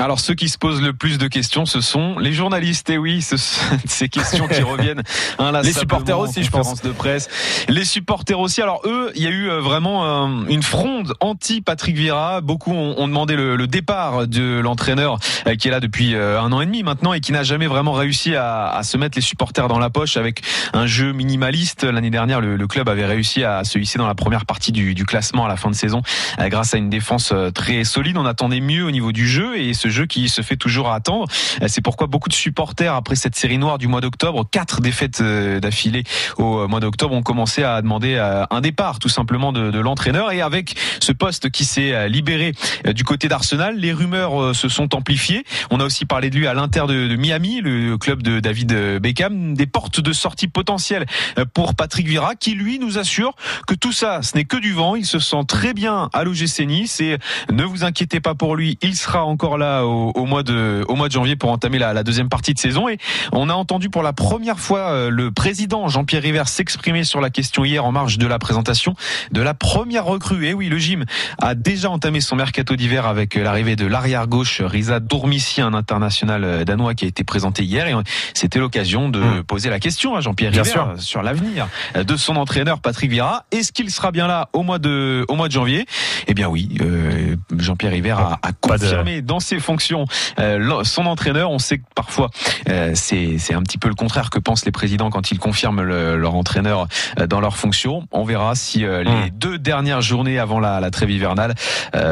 [0.00, 2.88] Alors ceux qui se posent le plus de questions, ce sont les journalistes.
[2.90, 3.36] Et oui, ce,
[3.84, 5.02] ces questions qui reviennent.
[5.38, 6.80] Hein, les supporters aussi, je pense.
[6.82, 7.28] de presse.
[7.68, 8.62] Les supporters aussi.
[8.62, 12.40] Alors eux, il y a eu euh, vraiment euh, une fronde anti Patrick Vieira.
[12.40, 16.50] Beaucoup ont, ont demandé le, le, départ de l'entraîneur euh, qui est là depuis un
[16.52, 19.22] an et demi maintenant et qui n'a jamais vraiment réussi à, à, se mettre les
[19.22, 21.84] supporters dans la poche avec un jeu minimaliste.
[21.84, 24.94] L'année dernière, le, le, club avait réussi à se hisser dans la première partie du,
[24.94, 26.02] du classement à la fin de saison
[26.38, 28.16] grâce à une défense très solide.
[28.16, 31.26] On attendait mieux au niveau du jeu et ce jeu qui se fait toujours attendre.
[31.66, 35.60] C'est pourquoi beaucoup de supporters, après cette série noire du mois d'octobre, quatre défaites euh,
[35.60, 36.04] d'affilée
[36.38, 40.32] au mois d'octobre, ont commencé à demander euh, un départ tout simplement de, l'entraîneur.
[40.32, 42.52] Et avec ce poste qui s'est euh, libéré
[42.84, 45.44] du côté d'Arsenal, les rumeurs se sont amplifiées.
[45.70, 48.98] On a aussi parlé de lui à l'Inter de, de, Miami, le club de David
[49.00, 51.06] Beckham, des portes de sortie potentielles
[51.54, 53.34] pour Patrick Vieira, qui lui nous assure
[53.66, 54.96] que tout ça, ce n'est que du vent.
[54.96, 57.18] Il se sent très bien à l'OGC Nice et
[57.50, 60.94] ne vous inquiétez pas pour lui, il sera encore là au, au, mois de au
[60.94, 62.98] mois de janvier pour entamer la, la, deuxième partie de saison et
[63.32, 67.30] on a entendu pour la première fois euh, le président Jean-Pierre River s'exprimer sur la
[67.30, 68.94] question hier en marge de la présentation
[69.30, 70.46] de la première recrue.
[70.46, 71.04] Et oui, le gym
[71.38, 75.74] a déjà entamé son mercato d'hiver avec euh, l'arrivée de l'arrière gauche Risa Dourmissi, un
[75.74, 77.94] international euh, danois qui a été présenté hier et
[78.34, 79.42] c'était l'occasion de mmh.
[79.44, 80.94] poser la question à Jean-Pierre River sûr.
[80.98, 83.44] sur l'avenir de son entraîneur Patrick Vieira.
[83.50, 85.86] Est-ce qu'il sera bien là au mois de au mois de janvier?
[86.26, 89.26] Eh bien oui, euh, Jean-Pierre River a, a confirmé de...
[89.26, 90.06] dans ses fonctions
[90.38, 91.50] euh, son entraîneur.
[91.50, 92.30] On sait que parfois
[92.68, 96.16] euh, c'est un petit peu le contraire que pensent les présidents quand ils confirment le,
[96.16, 96.86] leur entraîneur
[97.18, 98.06] euh, dans leur fonction.
[98.12, 99.30] On verra si les mmh.
[99.34, 101.54] deux dernières journées avant la, la trêve hivernale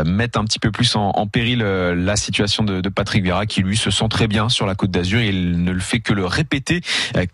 [0.05, 3.63] mettent un petit peu plus en, en péril la situation de, de, Patrick Vieira qui
[3.63, 5.21] lui se sent très bien sur la Côte d'Azur.
[5.21, 6.81] Il ne le fait que le répéter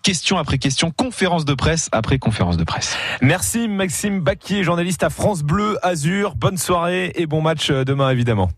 [0.02, 2.96] question après question, conférence de presse après conférence de presse.
[3.20, 6.34] Merci Maxime Baquier, journaliste à France Bleu Azur.
[6.36, 8.50] Bonne soirée et bon match demain évidemment.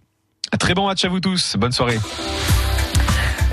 [0.58, 1.56] Très bon match à vous tous.
[1.58, 1.98] Bonne soirée.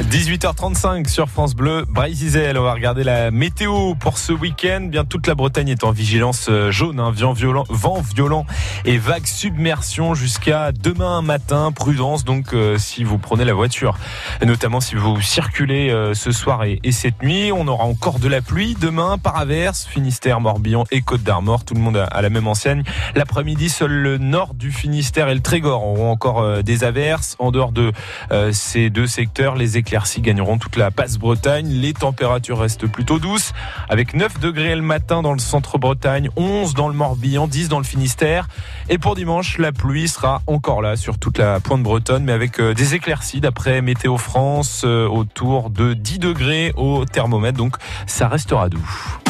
[0.02, 2.56] 18h35 sur France Bleu, Brésil.
[2.58, 4.88] On va regarder la météo pour ce week-end.
[4.90, 7.12] Bien, toute la Bretagne est en vigilance euh, jaune, hein.
[7.12, 8.48] vent violent, vent violent
[8.86, 11.72] et vague submersion jusqu'à demain matin.
[11.72, 13.96] Prudence donc euh, si vous prenez la voiture,
[14.44, 17.52] notamment si vous circulez euh, ce soir et, et, cette nuit.
[17.52, 21.66] On aura encore de la pluie demain par averse, Finistère, Morbihan et Côte d'Armor.
[21.66, 22.82] Tout le monde à la même enseigne.
[23.14, 27.36] L'après-midi, seul le nord du Finistère et le Trégor auront encore des averses.
[27.38, 27.92] En dehors de
[28.52, 31.68] ces deux secteurs, les éclaircies gagneront toute la passe Bretagne.
[31.68, 33.52] Les températures restent plutôt douces,
[33.90, 37.80] avec 9 degrés le matin dans le centre Bretagne, 11 dans le Morbihan, 10 dans
[37.80, 38.48] le Finistère.
[38.88, 42.62] Et pour dimanche, la pluie sera encore là sur toute la pointe bretonne, mais avec
[42.62, 47.58] euh, des éclaircies d'après Météo France, euh, autour de 10 degrés au thermomètre.
[47.58, 47.76] Donc
[48.08, 49.23] ça restera doux.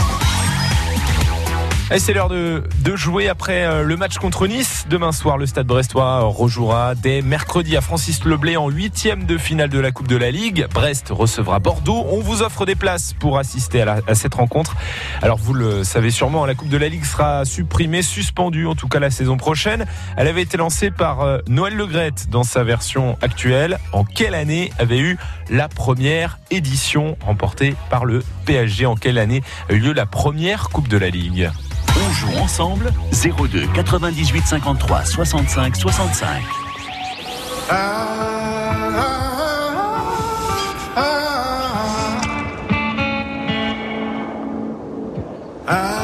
[1.94, 2.64] Et c'est l'heure de,
[2.96, 4.88] jouer après euh, le match contre Nice.
[4.90, 9.70] Demain soir, le Stade Brestois rejouera dès mercredi à Francis Leblé en huitième de finale
[9.70, 10.66] de la Coupe de la Ligue.
[10.74, 12.04] Brest recevra Bordeaux.
[12.10, 14.76] On vous offre des places pour assister à, à cette rencontre.
[15.22, 18.88] Alors vous le savez sûrement, la Coupe de la Ligue sera supprimée, suspendue en tout
[18.88, 19.86] cas la saison prochaine.
[20.18, 23.78] Elle avait été lancée par euh, Noël Legrette dans sa version actuelle.
[23.92, 25.20] En quelle année avait eu
[25.52, 30.70] la première édition remportée par le PSG En quelle année a eu lieu la première
[30.70, 31.52] Coupe de la Ligue?
[32.13, 36.43] On joue ensemble 02 98 53 65 65.
[37.69, 37.76] Ah,
[40.95, 41.34] ah,
[45.67, 46.03] ah,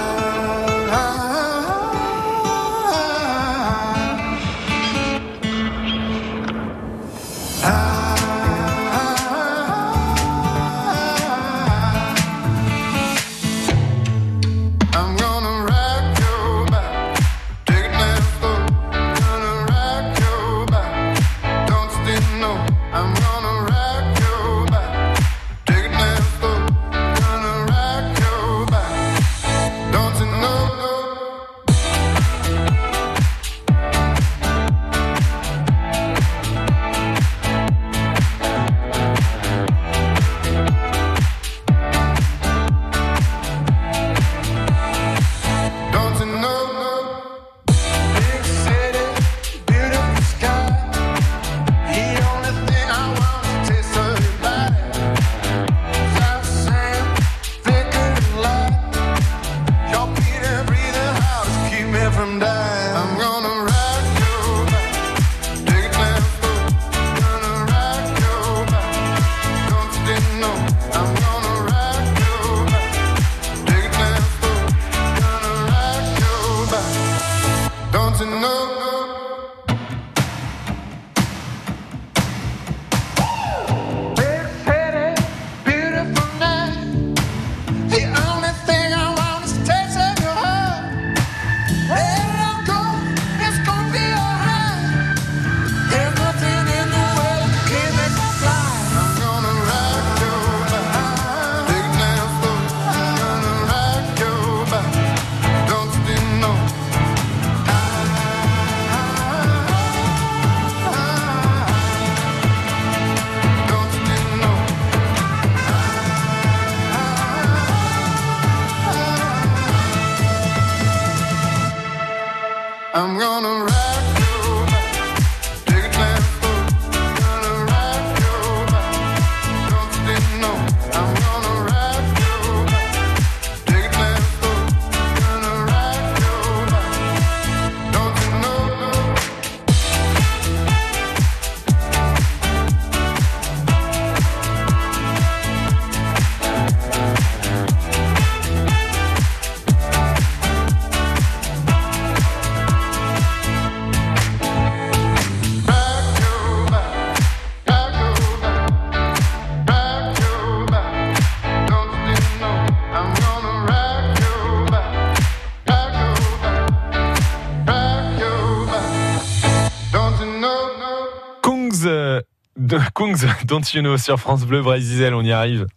[172.93, 175.67] Kungs, Don't You Know sur France Bleu, Brésil, on y arrive.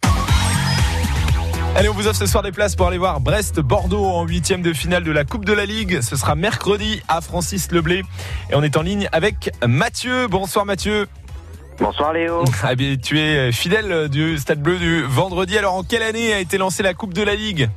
[1.75, 4.73] Allez, on vous offre ce soir des places pour aller voir Brest-Bordeaux en huitième de
[4.73, 6.01] finale de la Coupe de la Ligue.
[6.01, 8.03] Ce sera mercredi à Francis Leblé.
[8.51, 10.27] Et on est en ligne avec Mathieu.
[10.27, 11.07] Bonsoir Mathieu.
[11.79, 12.43] Bonsoir Léo.
[12.61, 15.57] Ah tu es fidèle du Stade Bleu du vendredi.
[15.57, 17.69] Alors en quelle année a été lancée la Coupe de la Ligue?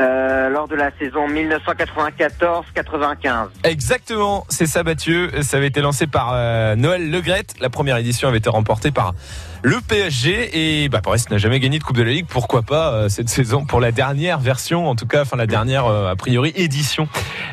[0.00, 3.46] Euh, lors de la saison 1994-95.
[3.62, 5.30] Exactement, c'est ça Mathieu.
[5.42, 7.54] Ça avait été lancé par euh, Noël Legrette.
[7.60, 9.14] La première édition avait été remportée par
[9.62, 12.26] le PSG et bah, Brest n'a jamais gagné de Coupe de la Ligue.
[12.28, 15.86] Pourquoi pas euh, cette saison pour la dernière version, en tout cas, enfin la dernière
[15.86, 17.06] a priori édition.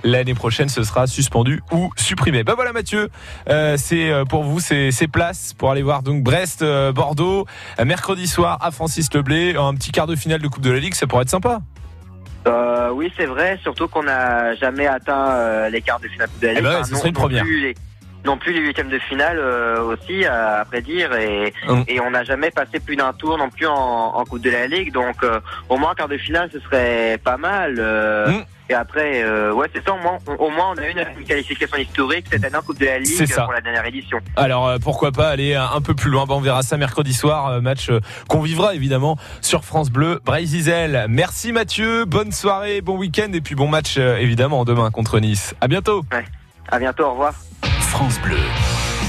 [0.04, 2.43] L'année prochaine, ce sera suspendu ou supprimé.
[2.43, 3.10] Bah voilà Mathieu,
[3.77, 7.45] c'est pour vous ces places pour aller voir donc Brest, Bordeaux,
[7.86, 10.95] mercredi soir à Francis Leblé, un petit quart de finale de Coupe de la Ligue,
[10.95, 11.62] ça pourrait être sympa.
[12.47, 16.47] Euh, oui, c'est vrai, surtout qu'on n'a jamais atteint euh, les quarts de finale de
[16.47, 16.63] la Ligue.
[16.65, 17.45] Eh ben ce serait une première.
[18.25, 21.84] non plus les huitièmes de finale euh, aussi, à, vrai dire, et, hum.
[21.88, 24.67] et on n'a jamais passé plus d'un tour non plus en, en, Coupe de la
[24.67, 25.17] Ligue, donc
[25.69, 27.80] au moins quart de finale, ce serait pas mal.
[27.80, 28.43] Hum.
[28.71, 29.91] Et après, euh, ouais, c'est ça.
[29.91, 32.86] Au moins, au moins, on a une, une qualification historique cette année en Coupe de
[32.86, 34.17] la Ligue pour la dernière édition.
[34.38, 36.25] Alors, euh, pourquoi pas aller un peu plus loin?
[36.25, 37.47] Bah, On verra ça mercredi soir.
[37.47, 37.89] Euh, match
[38.29, 41.05] qu'on vivra évidemment sur France Bleu, Brésil.
[41.10, 42.05] Merci Mathieu.
[42.05, 45.53] Bonne soirée, bon week-end et puis bon match évidemment demain contre Nice.
[45.60, 46.05] À bientôt.
[46.13, 46.23] Ouais.
[46.69, 47.03] À bientôt.
[47.03, 47.34] Au revoir.
[47.81, 48.38] France Bleu,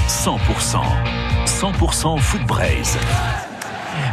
[0.09, 0.81] 100%,
[1.46, 2.98] 100% foot Braise.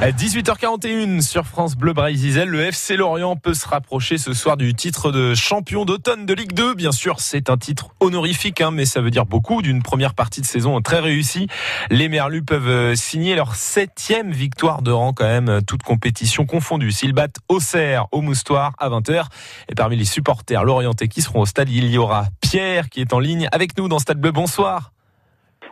[0.01, 2.43] 18h41 sur France Bleu Brésil.
[2.47, 6.53] Le FC Lorient peut se rapprocher ce soir du titre de champion d'automne de Ligue
[6.53, 6.73] 2.
[6.73, 10.39] Bien sûr, c'est un titre honorifique, hein, mais ça veut dire beaucoup d'une première partie
[10.39, 11.47] de saison très réussie.
[11.89, 16.45] Les Merlus peuvent euh, signer leur septième victoire de rang quand même, euh, toute compétition
[16.45, 16.93] confondue.
[16.93, 19.25] S'ils battent Auxerre au Moustoir à 20h.
[19.67, 23.11] Et parmi les supporters lorientais qui seront au stade, il y aura Pierre qui est
[23.11, 24.31] en ligne avec nous dans Stade Bleu.
[24.31, 24.93] Bonsoir.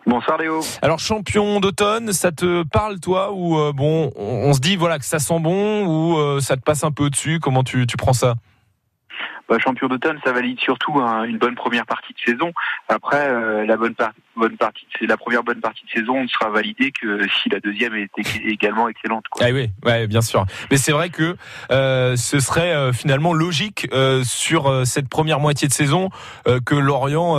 [0.07, 0.61] Bonsoir Léo.
[0.81, 5.05] Alors champion d'automne, ça te parle toi ou euh, bon, on, se dit voilà que
[5.05, 7.41] ça sent bon ou euh, ça te passe un peu au-dessus?
[7.41, 8.35] Comment tu, tu prends ça?
[9.47, 12.51] Bah, champion d'automne, ça valide surtout une bonne première partie de saison.
[12.89, 13.95] Après, euh, la bonne,
[14.35, 17.59] bonne partie, c'est la première bonne partie de saison ne sera validée que si la
[17.59, 18.09] deuxième est
[18.45, 19.25] également excellente.
[19.29, 19.45] Quoi.
[19.47, 20.45] Ah oui, ouais, bien sûr.
[20.69, 21.35] Mais c'est vrai que
[21.71, 23.87] euh, ce serait euh, finalement logique
[24.23, 26.09] sur cette première moitié de saison
[26.65, 27.35] que Lorient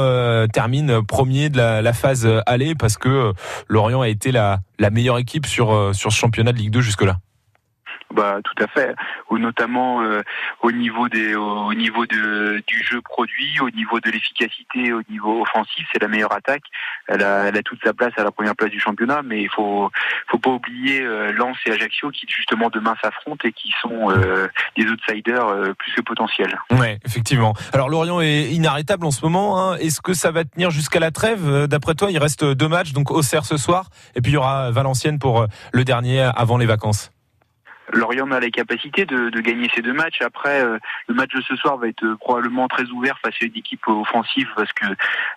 [0.48, 3.32] termine premier de la, la phase aller parce que
[3.68, 7.02] Lorient a été la, la meilleure équipe sur sur ce championnat de Ligue 2 jusque
[7.02, 7.16] là.
[8.14, 8.94] Bah tout à fait,
[9.28, 10.22] ou notamment euh,
[10.62, 15.42] au niveau des au niveau de du jeu produit, au niveau de l'efficacité, au niveau
[15.42, 16.62] offensif, c'est la meilleure attaque.
[17.06, 19.50] Elle a, elle a toute sa place à la première place du championnat, mais il
[19.50, 19.90] faut
[20.30, 24.48] faut pas oublier euh, Lens et Ajaccio qui justement demain s'affrontent et qui sont euh,
[24.76, 26.58] des outsiders euh, plus que potentiels.
[26.70, 27.52] Ouais, effectivement.
[27.74, 29.60] Alors Lorient est inarrêtable en ce moment.
[29.60, 29.76] Hein.
[29.76, 31.66] Est-ce que ça va tenir jusqu'à la trêve?
[31.66, 34.70] D'après toi, il reste deux matchs, donc Auxerre ce soir, et puis il y aura
[34.70, 37.10] Valenciennes pour le dernier avant les vacances.
[37.92, 40.20] Lorient a les capacités de, gagner ces deux matchs.
[40.20, 43.44] Après, euh, le match de ce soir va être euh, probablement très ouvert face à
[43.44, 44.84] une équipe offensive parce que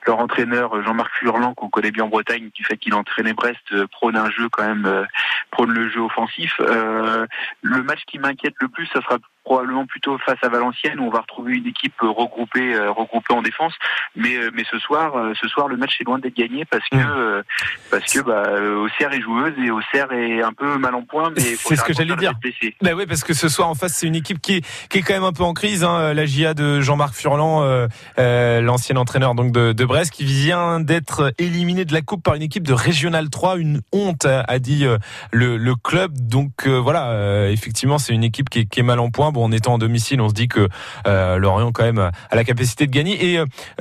[0.05, 3.87] leur entraîneur Jean-Marc Furlan, qu'on connaît bien en Bretagne, du fait qu'il entraînait Brest, euh,
[3.87, 5.07] prône un jeu quand même,
[5.51, 6.59] prône le jeu offensif.
[6.59, 11.09] le match qui m'inquiète le plus, ça sera probablement plutôt face à Valenciennes où on
[11.09, 13.73] va retrouver une équipe regroupée, regroupée en défense.
[14.15, 17.43] Mais, mais ce soir, ce soir, le match est loin d'être gagné parce que, mmh.
[17.89, 18.43] parce que bah,
[18.83, 21.31] Auxerre est joueuse et Auxerre est un peu mal en point.
[21.35, 22.33] Mais c'est ce que j'allais dire.
[22.81, 25.01] Bah oui, parce que ce soir en face, c'est une équipe qui est, qui est
[25.01, 25.83] quand même un peu en crise.
[25.83, 26.13] Hein.
[26.13, 31.33] La GIA de Jean-Marc Furlan, euh, l'ancien entraîneur donc de, de Brest, qui vient d'être
[31.37, 34.85] éliminé de la coupe par une équipe de Régional 3, une honte, a dit
[35.31, 36.11] le, le club.
[36.15, 39.30] Donc voilà, effectivement, c'est une équipe qui est, qui est, mal en point.
[39.31, 40.67] Bon, en étant en domicile, on se dit que
[41.05, 43.33] Lorient quand même a la capacité de gagner.
[43.33, 43.39] Et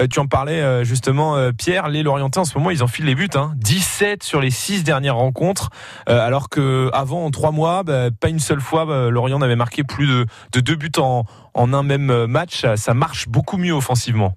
[0.08, 3.28] tu en parlais justement, Pierre, les Lorientais en ce moment, ils enfilent les buts.
[3.34, 3.52] Hein.
[3.56, 5.70] 17 sur les 6 dernières rencontres,
[6.06, 10.06] alors que avant en 3 mois, bah, pas une seule fois, Lorient n'avait marqué plus
[10.06, 10.26] de,
[10.60, 11.24] de buts en,
[11.54, 12.64] en un même match.
[12.76, 14.34] Ça marche beaucoup mieux offensivement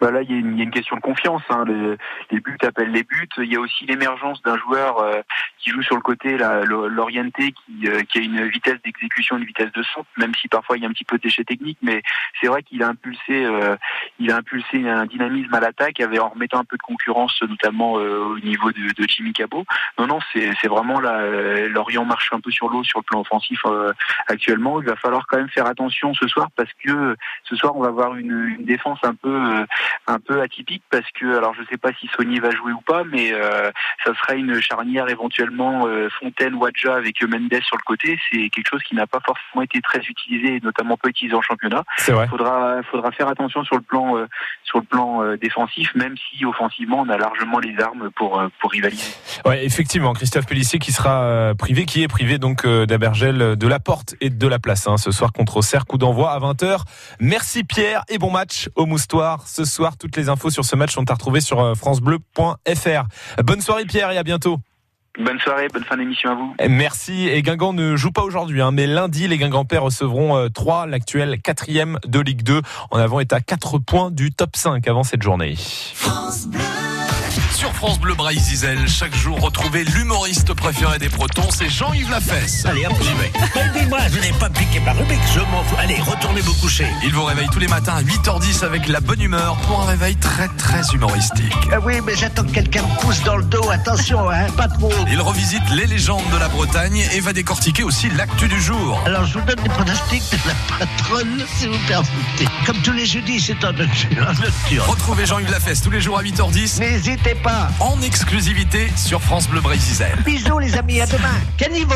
[0.00, 1.42] bah là, il y, a une, il y, a une question de confiance.
[1.50, 1.64] Hein.
[2.30, 3.28] Les, buts appellent les buts.
[3.36, 5.20] Il y a aussi l'émergence d'un joueur euh,
[5.58, 9.72] qui joue sur le côté, l'orienté, qui, euh, qui, a une vitesse d'exécution, une vitesse
[9.72, 11.78] de son, même si parfois il y a un petit peu de déchets techniques.
[11.82, 12.02] Mais
[12.40, 13.76] c'est vrai qu'il a impulsé, euh,
[14.18, 18.38] il a impulsé un dynamisme à l'attaque, en remettant un peu de concurrence, notamment au
[18.38, 19.64] niveau de, de Jimmy Cabot.
[19.98, 21.26] Non, non, c'est vraiment là,
[21.68, 23.60] l'Orient marche un peu sur l'eau sur le plan offensif
[24.28, 24.80] actuellement.
[24.80, 27.88] Il va falloir quand même faire attention ce soir parce que ce soir on va
[27.88, 29.64] avoir une, une défense un peu
[30.06, 33.04] un peu atypique parce que alors je sais pas si Sony va jouer ou pas,
[33.04, 33.70] mais euh,
[34.04, 38.18] ça serait une charnière éventuellement euh, Fontaine Wadja avec Mendes sur le côté.
[38.30, 41.84] C'est quelque chose qui n'a pas forcément été très utilisé, notamment pas utilisé en championnat.
[42.08, 42.28] Vrai.
[42.28, 44.26] Faudra faudra faire attention sur le plan euh,
[44.64, 48.70] sur le plan euh, défensif, même si offensivement on a largement les armes pour pour
[48.70, 49.14] rivaliser.
[49.44, 54.14] Ouais, effectivement, Christophe Pellissier qui sera privé, qui est privé donc d'Abergel de la porte
[54.20, 56.82] et de la place hein, ce soir contre Auxerre, coup d'envoi à 20h.
[57.20, 59.79] Merci Pierre et bon match au Moustoir ce soir.
[59.98, 63.42] Toutes les infos sur ce match sont à retrouver sur euh, francebleu.fr.
[63.42, 64.58] Bonne soirée Pierre et à bientôt.
[65.18, 66.54] Bonne soirée, bonne fin d'émission à vous.
[66.68, 67.28] Merci.
[67.28, 71.40] Et Guingamp ne joue pas aujourd'hui, hein, mais lundi, les Guingampais recevront 3, euh, l'actuel
[71.42, 72.62] quatrième de Ligue 2.
[72.90, 75.56] En avant est à 4 points du top 5 avant cette journée.
[75.56, 76.46] France
[77.52, 82.64] sur France Bleu Braille Zizel, chaque jour, retrouvez l'humoriste préféré des protons, c'est Jean-Yves Lafesse.
[82.66, 83.86] Allez, hop, j'y vais.
[83.88, 85.76] moi je n'ai pas piqué ma rubrique, je m'en fous.
[85.78, 86.86] Allez, retournez vous coucher.
[87.04, 90.16] Il vous réveille tous les matins à 8h10 avec la bonne humeur pour un réveil
[90.16, 91.54] très très humoristique.
[91.72, 94.92] Ah oui, mais j'attends que quelqu'un me pousse dans le dos, attention, hein, pas trop.
[95.10, 99.00] Il revisite les légendes de la Bretagne et va décortiquer aussi l'actu du jour.
[99.06, 102.48] Alors je vous donne des pronostics de la patronne, si vous permettez.
[102.66, 104.34] Comme tous les jeudis, c'est un nocturne.
[104.78, 106.80] Retrouvez Jean-Yves Lafesse tous les jours à 8h10.
[106.80, 110.06] N'hésitez pas en exclusivité sur France Bleu Brésil.
[110.24, 111.28] Bisous les amis, à demain.
[111.56, 111.94] Caniveau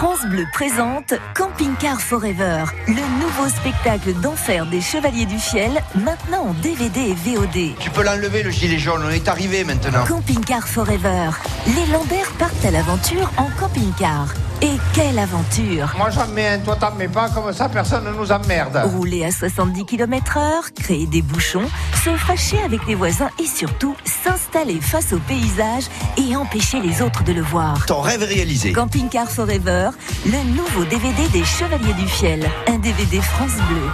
[0.00, 6.46] France Bleu présente Camping Car Forever, le nouveau spectacle d'enfer des Chevaliers du Fiel, maintenant
[6.46, 7.76] en DVD et VOD.
[7.78, 10.06] Tu peux l'enlever le gilet jaune, on est arrivé maintenant.
[10.06, 11.28] Camping Car Forever.
[11.66, 14.32] Les Lambert partent à l'aventure en camping-car.
[14.62, 18.10] Et quelle aventure Moi j'en mets un, toi t'en mets pas, comme ça personne ne
[18.10, 18.80] nous emmerde.
[18.94, 21.66] Rouler à 70 km heure, créer des bouchons,
[22.04, 25.84] se fâcher avec les voisins et surtout s'installer face au paysage
[26.18, 27.86] et empêcher les autres de le voir.
[27.86, 28.72] Ton rêve réalisé.
[28.72, 29.89] Camping Car Forever,
[30.26, 32.48] le nouveau DVD des Chevaliers du Fiel.
[32.66, 33.88] Un DVD France Bleu.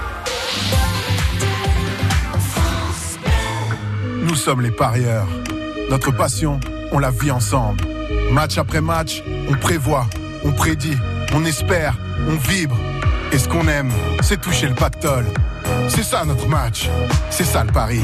[4.23, 5.29] Nous sommes les parieurs.
[5.91, 6.61] Notre passion,
[6.93, 7.85] on la vit ensemble.
[8.31, 10.07] Match après match, on prévoit
[10.47, 10.97] on prédit,
[11.35, 11.97] on espère,
[12.29, 12.77] on vibre.
[13.33, 13.91] Et ce qu'on aime,
[14.23, 15.27] c'est toucher le pactole.
[15.89, 16.89] C'est ça notre match.
[17.31, 18.01] C'est ça le pari.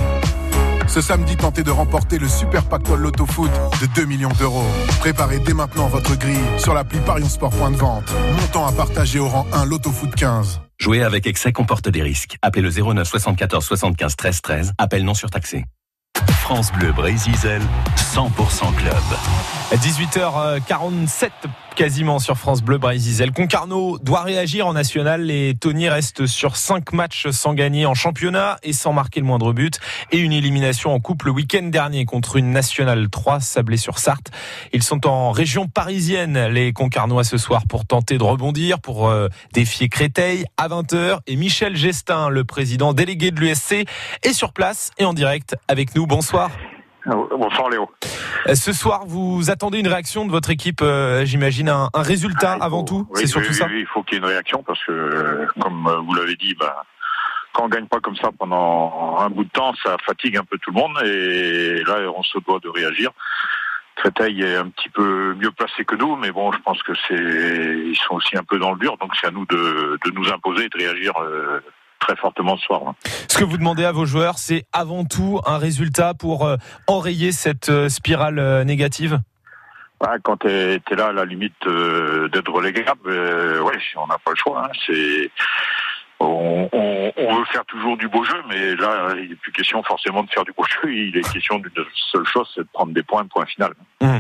[0.89, 4.67] Ce samedi, tentez de remporter le Super Pactole Loto Foot de 2 millions d'euros.
[5.01, 8.13] Préparez dès maintenant votre grille sur l'appli Parion Sport Point de Vente.
[8.41, 10.61] Montant à partager au rang 1 Loto Foot 15.
[10.79, 12.37] Jouer avec excès comporte des risques.
[12.43, 14.73] Appelez le 09 74 75 13 13.
[14.79, 15.65] Appel non surtaxé.
[16.41, 17.33] France Bleu Brésil,
[17.97, 18.95] 100% club.
[19.73, 21.31] 18h47
[21.75, 23.33] quasiment sur France Bleu Brésil.
[23.33, 25.23] Concarneau doit réagir en national.
[25.23, 29.53] Les Tony restent sur 5 matchs sans gagner en championnat et sans marquer le moindre
[29.53, 29.81] but.
[30.11, 34.31] Et une élimination en coupe le week-end dernier contre une nationale 3 sablée sur Sarthe.
[34.73, 39.29] Ils sont en région parisienne, les Concarnois ce soir, pour tenter de rebondir, pour euh,
[39.53, 41.19] défier Créteil à 20h.
[41.27, 43.87] Et Michel Gestin, le président délégué de l'USC,
[44.23, 46.07] est sur place et en direct avec nous.
[46.07, 46.51] Bonsoir.
[47.07, 47.91] Bonsoir Léo.
[48.49, 52.65] Euh, ce soir, vous attendez une réaction de votre équipe, euh, j'imagine, un, résultat ah,
[52.65, 54.93] avant tout C'est surtout ça oui, il faut qu'il y ait une réaction parce que,
[54.93, 56.85] euh, comme vous l'avez dit, bah,
[57.53, 60.59] quand on gagne pas comme ça pendant un bout de temps, ça fatigue un peu
[60.59, 63.11] tout le monde et là, on se doit de réagir.
[63.97, 67.15] Créteil est un petit peu mieux placé que nous, mais bon, je pense que c'est,
[67.15, 70.29] ils sont aussi un peu dans le dur, donc c'est à nous de, de nous
[70.29, 71.13] imposer et de réagir
[72.03, 72.95] très fortement ce soir.
[73.29, 77.33] Ce que vous demandez à vos joueurs, c'est avant tout un résultat pour euh, enrayer
[77.33, 79.21] cette euh, spirale euh, négative?
[80.05, 84.33] Ah, quand tu es, là à la limite d'être relégable, euh, ouais, on n'a pas
[84.33, 84.65] le choix.
[84.65, 84.71] Hein.
[84.85, 85.31] C'est
[86.23, 89.83] on, on, on, veut faire toujours du beau jeu, mais là, il n'est plus question
[89.83, 90.93] forcément de faire du beau jeu.
[90.93, 91.71] Il est question d'une
[92.11, 93.73] seule chose, c'est de prendre des points, point final.
[94.01, 94.19] Mmh.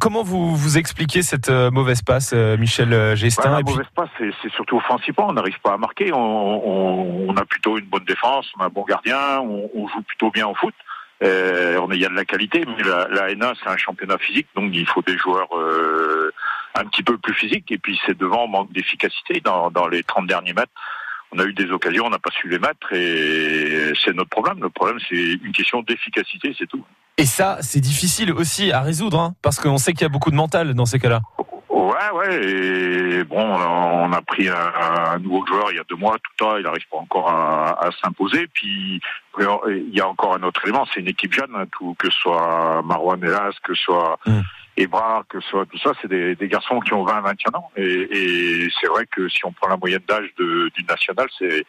[0.00, 4.08] comment vous vous expliquez cette euh, mauvaise passe, euh, Michel Gestin ouais, La mauvaise passe,
[4.18, 5.28] c'est surtout offensivement.
[5.28, 6.12] On n'arrive pas à marquer.
[6.12, 10.30] On, on, a plutôt une bonne défense, on a un bon gardien, on, joue plutôt
[10.30, 10.74] bien au foot.
[11.22, 14.18] Euh, on il y a de la qualité, mais la, la NA c'est un championnat
[14.18, 16.32] physique, donc il faut des joueurs euh,
[16.74, 17.70] un petit peu plus physiques.
[17.70, 20.72] Et puis c'est devant manque d'efficacité dans, dans les 30 derniers mètres
[21.34, 24.58] on a eu des occasions, on n'a pas su les mettre et c'est notre problème.
[24.60, 26.84] Le problème, c'est une question d'efficacité, c'est tout.
[27.16, 30.30] Et ça, c'est difficile aussi à résoudre, hein, parce qu'on sait qu'il y a beaucoup
[30.30, 31.20] de mental dans ces cas-là.
[31.68, 32.44] Ouais, ouais.
[32.44, 36.16] Et bon, on a pris un, nouveau joueur il y a deux mois.
[36.22, 38.46] Tout ça, il n'arrive pas encore à, s'imposer.
[38.52, 39.00] Puis
[39.38, 42.18] il y a encore un autre élément, c'est une équipe jeune, hein, tout, que ce
[42.18, 44.18] soit Marwan Elas, que ce soit
[44.76, 44.82] mm.
[44.82, 47.70] Ebra, que ce soit tout ça, c'est des, garçons qui ont 20, 21 ans.
[47.76, 51.64] Et, c'est vrai que si on prend la moyenne d'âge du national, c'est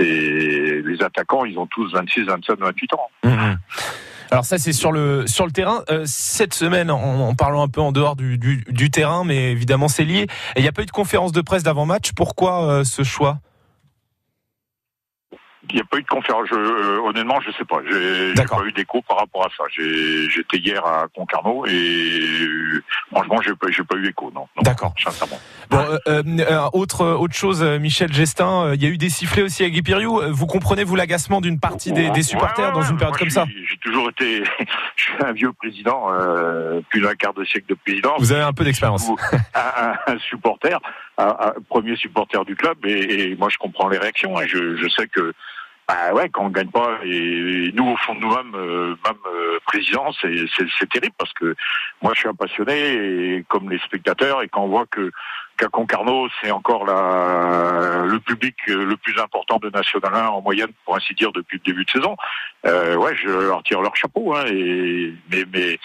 [0.00, 3.10] les attaquants, ils ont tous 26, 27, 28 ans.
[3.24, 3.54] Mm,
[4.30, 5.84] alors ça c'est sur le sur le terrain.
[5.90, 10.04] Euh, cette semaine, en, parlant un peu en dehors du, du, terrain, mais évidemment c'est
[10.04, 10.26] lié.
[10.56, 12.12] Il n'y a pas eu de conférence de presse d'avant-match.
[12.16, 13.38] Pourquoi euh, ce choix?
[15.70, 16.48] Il n'y a pas eu de conférence.
[16.52, 17.80] Euh, honnêtement, je ne sais pas.
[17.88, 19.64] J'ai pas eu d'écho par rapport à ça.
[19.76, 24.30] J'étais hier à Concarneau et euh, franchement, j'ai pas, pas eu d'écho.
[24.34, 24.46] Non.
[24.62, 24.94] D'accord.
[25.70, 29.70] Bon, euh, autre autre chose, Michel Gestin, il y a eu des sifflets aussi à
[29.70, 30.20] Guipiriou.
[30.32, 34.08] Vous comprenez vous l'agacement d'une partie des, supporters dans une période comme ça J'ai toujours
[34.08, 34.44] été,
[34.96, 36.08] je suis un vieux président,
[36.88, 38.14] plus d'un quart de siècle de président.
[38.18, 39.08] Vous avez un peu d'expérience.
[40.06, 40.80] Un, supporter,
[41.18, 44.38] un, premier supporter du club, et, moi je comprends les réactions.
[44.38, 44.44] Hein.
[44.46, 45.32] Je, je sais que
[45.86, 49.58] bah ouais, quand on gagne pas, et nous au fond de nous-mêmes, euh, même euh,
[49.66, 51.54] président, c'est terrible parce que
[52.00, 55.10] moi je suis un passionné, et comme les spectateurs, et quand on voit que
[55.56, 60.70] qu'à Concarneau, c'est encore la, le public le plus important de National 1 en moyenne,
[60.84, 62.16] pour ainsi dire, depuis le début de saison.
[62.66, 64.34] Euh, ouais, je leur tire leur chapeau.
[64.34, 65.78] Hein, et, mais, mais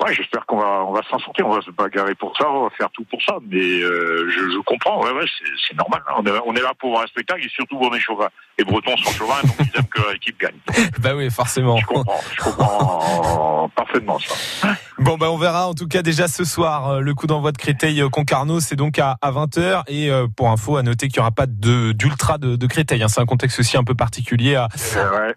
[0.00, 1.46] ouais, j'espère qu'on va, on va s'en sortir.
[1.46, 3.38] On va se bagarrer pour ça, on va faire tout pour ça.
[3.48, 5.02] Mais euh, je, je, comprends.
[5.02, 5.24] Ouais, ouais,
[5.68, 6.00] c'est normal.
[6.08, 6.14] Hein.
[6.18, 8.28] On, est, on, est, là pour un spectacle et surtout on est chauvin.
[8.58, 10.58] Les Bretons sont chauvins, donc ils aiment que l'équipe gagne.
[11.00, 11.76] bah oui, forcément.
[11.78, 14.68] Je comprends, je comprends parfaitement ça.
[14.98, 17.58] Bon, bah on verra en tout cas déjà ce soir euh, le coup d'envoi de
[17.58, 18.60] Créteil-Concarneau.
[18.60, 19.82] C'est donc à, 20h.
[19.88, 23.02] Et euh, pour info, à noter qu'il n'y aura pas d'ultra de, de, Créteil.
[23.02, 23.08] Hein.
[23.08, 24.68] C'est un contexte aussi un peu particulier à,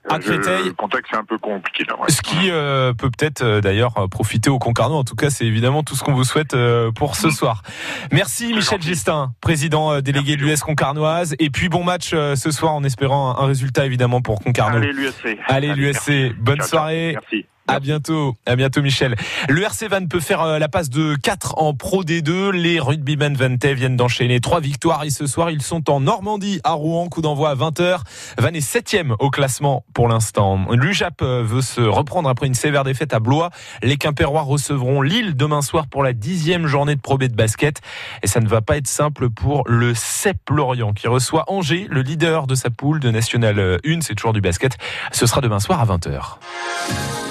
[0.09, 0.65] à Créteil.
[0.65, 1.95] le contexte est un peu compliqué là.
[2.07, 4.95] Ce qui euh, peut peut-être d'ailleurs profiter au Concarneau.
[4.95, 6.55] En tout cas, c'est évidemment tout ce qu'on vous souhaite
[6.95, 7.31] pour ce mm.
[7.31, 7.63] soir.
[8.11, 11.35] Merci Michel Gestin, président délégué de l'US Concarnoise.
[11.39, 14.77] Et puis bon match ce soir en espérant un, résultat évidemment pour Concarneau.
[14.77, 15.37] Allez l'USC.
[15.47, 16.35] Allez, l'USC.
[16.37, 17.13] Bonne soirée.
[17.13, 17.45] Merci.
[17.67, 19.15] À bientôt, à bientôt Michel.
[19.49, 22.51] Le RC Van peut faire euh, la passe de 4 en Pro D2.
[22.51, 26.73] Les rugbymen Vente viennent d'enchaîner trois victoires et ce soir ils sont en Normandie à
[26.73, 28.01] Rouen, coup d'envoi à 20h.
[28.37, 30.67] Van est septième au classement pour l'instant.
[30.71, 33.49] L'UJAP euh, veut se reprendre après une sévère défaite à Blois.
[33.81, 37.81] Les Quimpérois recevront Lille demain soir pour la dixième journée de Pro de basket
[38.21, 42.03] et ça ne va pas être simple pour le CEP Lorient qui reçoit Angers, le
[42.03, 44.77] leader de sa poule de National 1, c'est toujours du basket.
[45.11, 47.24] Ce sera demain soir à 20h.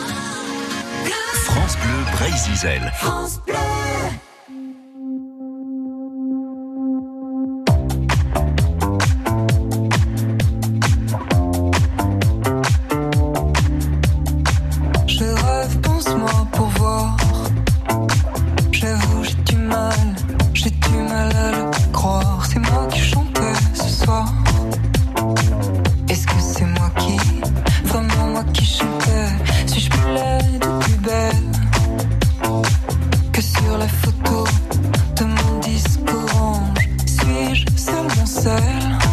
[1.55, 2.93] France Bleu Brésil.
[2.97, 3.55] France Bleu.
[38.45, 39.04] seul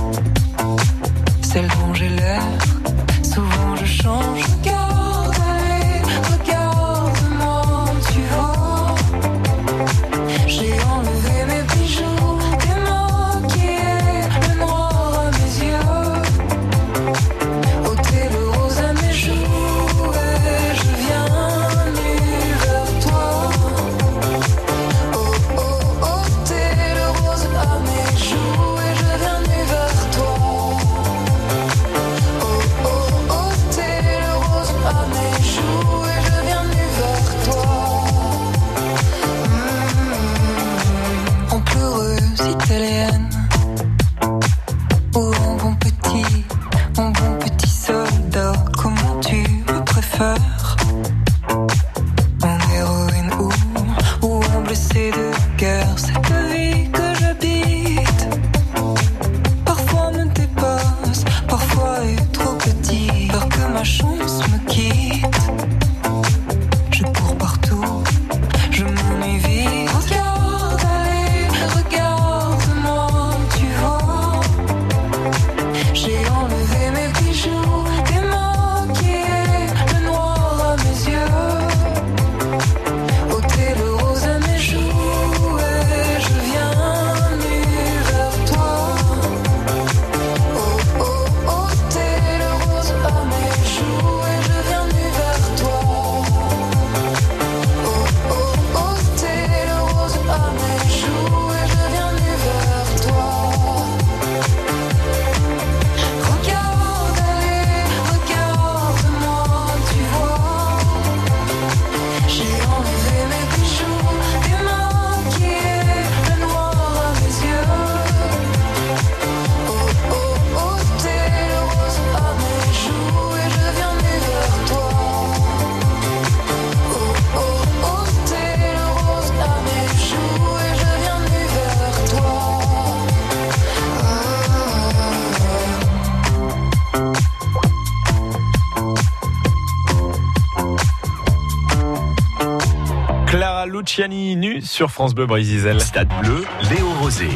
[144.82, 145.80] sur France Bleu Brésil.
[145.80, 147.30] Stade Bleu, Léo Rosé.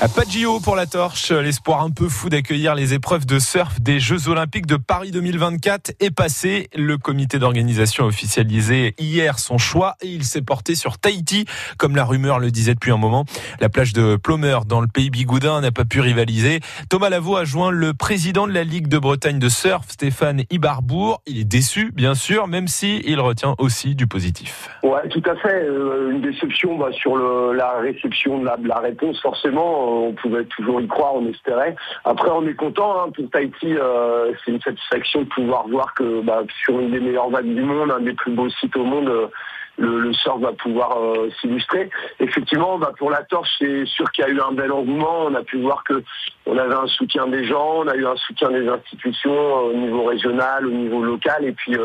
[0.00, 1.32] Pas de JO pour la torche.
[1.32, 5.92] L'espoir un peu fou d'accueillir les épreuves de surf des Jeux Olympiques de Paris 2024
[5.98, 6.68] est passé.
[6.76, 11.46] Le comité d'organisation a officialisé hier son choix et il s'est porté sur Tahiti,
[11.78, 13.24] comme la rumeur le disait depuis un moment.
[13.60, 16.60] La plage de Plomeur dans le pays bigoudin n'a pas pu rivaliser.
[16.88, 21.22] Thomas Lavaux a joint le président de la Ligue de Bretagne de surf, Stéphane Ibarbourg.
[21.26, 24.70] Il est déçu, bien sûr, même si il retient aussi du positif.
[24.84, 25.64] Ouais, tout à fait.
[25.64, 30.12] Euh, une déception bah, sur le, la réception de la, de la réponse, forcément on
[30.12, 31.74] pouvait toujours y croire, on espérait.
[32.04, 33.74] Après, on est content hein, pour Tahiti.
[33.74, 37.62] Euh, c'est une satisfaction de pouvoir voir que bah, sur une des meilleures vagues du
[37.62, 39.08] monde, un des plus beaux sites au monde.
[39.08, 39.26] Euh,
[39.80, 41.88] le, le surf va pouvoir euh, s'illustrer.
[42.18, 45.26] Effectivement, bah, pour la torche, c'est sûr qu'il y a eu un bel engouement.
[45.26, 46.02] On a pu voir que
[46.46, 50.02] on avait un soutien des gens, on a eu un soutien des institutions au niveau
[50.04, 51.76] régional, au niveau local, et puis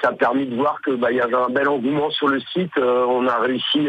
[0.00, 2.38] ça a permis de voir que bah, il y avait un bel engouement sur le
[2.52, 2.78] site.
[2.78, 3.88] on a réussi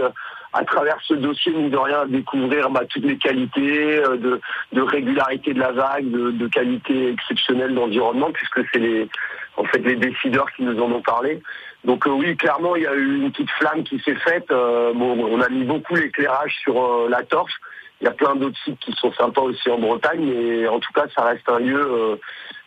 [0.53, 4.41] à travers ce dossier, nous de rien, découvrir bah, toutes les qualités euh, de,
[4.71, 9.09] de, régularité de la vague, de, de qualité exceptionnelle d'environnement, puisque c'est les,
[9.57, 11.41] en fait, les décideurs qui nous en ont parlé.
[11.83, 14.51] Donc euh, oui, clairement, il y a eu une petite flamme qui s'est faite.
[14.51, 17.53] Euh, bon, on a mis beaucoup l'éclairage sur la torche.
[17.99, 20.91] Il y a plein d'autres sites qui sont sympas aussi en Bretagne, mais en tout
[20.93, 22.19] cas, ça reste un lieu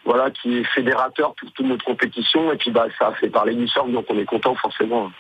[0.05, 2.51] voilà, qui est fédérateur pour toute notre compétition.
[2.53, 5.11] Et puis, bah, ça a fait parler du surf, donc on est content forcément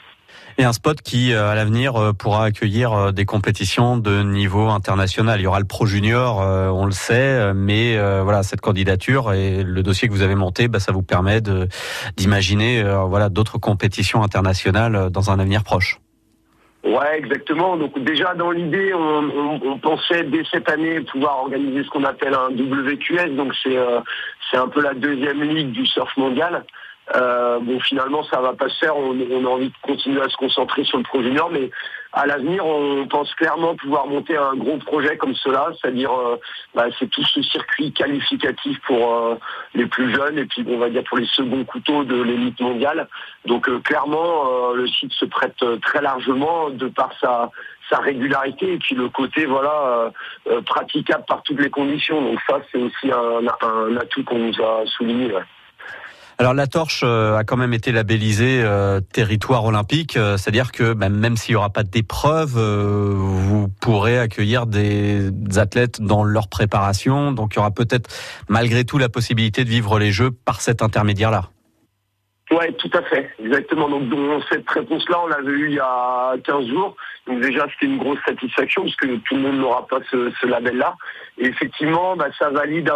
[0.59, 4.69] et un spot qui, euh, à l'avenir, euh, pourra accueillir euh, des compétitions de niveau
[4.69, 5.41] international.
[5.41, 9.83] Il y aura le Pro Junior, on le sait, mais voilà, cette candidature et le
[9.83, 11.41] dossier que vous avez monté, bah, ça vous permet
[12.17, 15.99] d'imaginer voilà d'autres compétitions internationales dans un avenir proche.
[16.85, 17.77] Ouais, exactement.
[17.77, 22.51] Donc déjà dans l'idée, on, pensait dès cette année pouvoir organiser ce qu'on appelle un
[22.51, 23.37] WQS.
[23.37, 23.77] Donc c'est
[24.51, 26.65] c'est un peu la deuxième ligue du surf mondial.
[27.15, 28.97] Euh, bon, finalement, ça va pas se faire.
[28.97, 31.71] On, a envie de continuer à se concentrer sur le projet Nord, mais
[32.13, 36.37] à l'avenir, on pense clairement pouvoir monter un gros projet comme cela, c'est-à-dire, euh,
[36.75, 39.35] bah, c'est tout ce circuit qualificatif pour euh,
[39.75, 43.07] les plus jeunes et puis on va dire pour les seconds couteaux de l'élite mondiale.
[43.45, 47.51] Donc, clairement, le site se prête très largement de par sa
[47.89, 50.11] sa régularité et puis le côté voilà
[50.65, 52.21] praticable par toutes les conditions.
[52.21, 55.33] Donc ça, c'est aussi un, un atout qu'on nous a souligné.
[56.39, 60.93] Alors la torche euh, a quand même été labellisée euh, territoire olympique, euh, c'est-à-dire que
[60.93, 67.32] bah, même s'il n'y aura pas d'épreuve, vous pourrez accueillir des athlètes dans leur préparation,
[67.32, 68.11] donc il y aura peut-être
[68.51, 71.49] malgré tout la possibilité de vivre les Jeux par cet intermédiaire-là.
[72.51, 73.89] Ouais, tout à fait, exactement.
[73.89, 74.05] Donc,
[74.51, 76.95] cette réponse-là, on l'avait eue il y a 15 jours.
[77.27, 80.95] Donc déjà, c'était une grosse satisfaction parce que tout le monde n'aura pas ce, label-là.
[81.39, 82.91] Et effectivement, bah, ça valide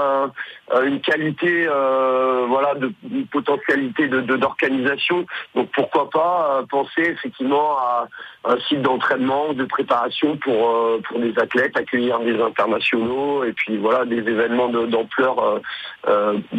[0.84, 5.26] une qualité, euh, voilà, de une potentialité de d'organisation.
[5.54, 8.08] Donc pourquoi pas euh, penser effectivement à
[8.44, 13.76] un site d'entraînement, de préparation pour euh, pour des athlètes, accueillir des internationaux et puis
[13.78, 15.60] voilà des événements d'ampleur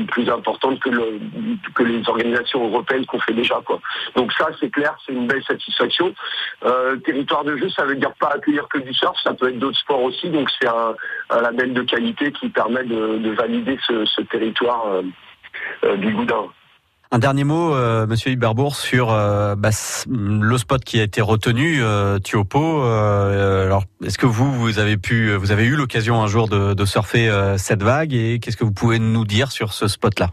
[0.10, 1.20] plus importante que le,
[1.74, 3.80] que les organisations européennes qu'on fait déjà quoi.
[4.16, 6.14] Donc ça, c'est clair, c'est une belle satisfaction.
[7.06, 10.04] territoire de ça veut dire pas accueillir que du surf, ça peut être d'autres sports
[10.04, 10.30] aussi.
[10.30, 10.96] Donc c'est un,
[11.42, 15.02] label de qualité qui permet de, valider ce, territoire euh,
[15.84, 16.46] euh, du Goudin.
[17.14, 19.70] Un dernier mot, euh, Monsieur Iberbourg, sur bah,
[20.08, 21.82] le spot qui a été retenu,
[22.24, 22.84] Tiopo.
[22.84, 26.86] alors, est-ce que vous, vous avez pu, vous avez eu l'occasion un jour de, de
[26.86, 30.30] surfer cette vague et qu'est-ce que vous pouvez nous dire sur ce spot-là?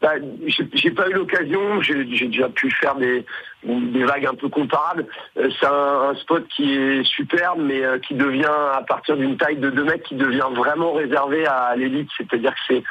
[0.00, 0.14] Bah,
[0.46, 3.24] j'ai pas eu l'occasion, j'ai déjà pu faire des,
[3.64, 5.06] des vagues un peu comparables.
[5.38, 9.56] Euh, c'est un, spot qui est superbe, mais euh, qui devient, à partir d'une taille
[9.56, 12.08] de 2 mètres, qui devient vraiment réservé à l'élite.
[12.16, 12.82] C'est-à-dire que c'est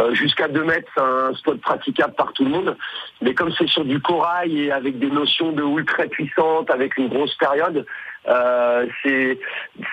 [0.00, 2.76] euh, jusqu'à 2 mètres, c'est un spot praticable par tout le monde.
[3.20, 6.96] Mais comme c'est sur du corail et avec des notions de houle très puissantes, avec
[6.96, 7.86] une grosse période,
[9.02, 9.38] c'est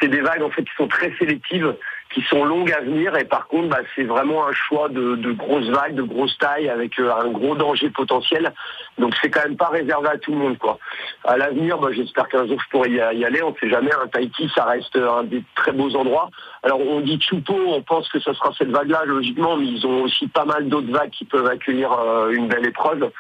[0.04, 1.74] des vagues en fait qui sont très sélectives
[2.14, 5.32] qui sont longues à venir et par contre bah, c'est vraiment un choix de, de,
[5.32, 8.52] grosses vagues, de grosses tailles avec euh, un gros danger potentiel.
[8.98, 10.80] Donc c'est quand même pas réservé à tout le monde quoi.
[11.24, 13.44] À l'avenir, bah, j'espère qu'un jour je pourrai y, aller.
[13.44, 13.92] On ne sait jamais.
[13.94, 16.30] Un Tahiti, ça reste un des très beaux endroits.
[16.64, 20.04] Alors on dit Chupo, on pense que ça sera cette vague-là logiquement, mais ils ont
[20.04, 23.12] aussi pas mal d'autres vagues qui peuvent accueillir euh, une belle épreuve.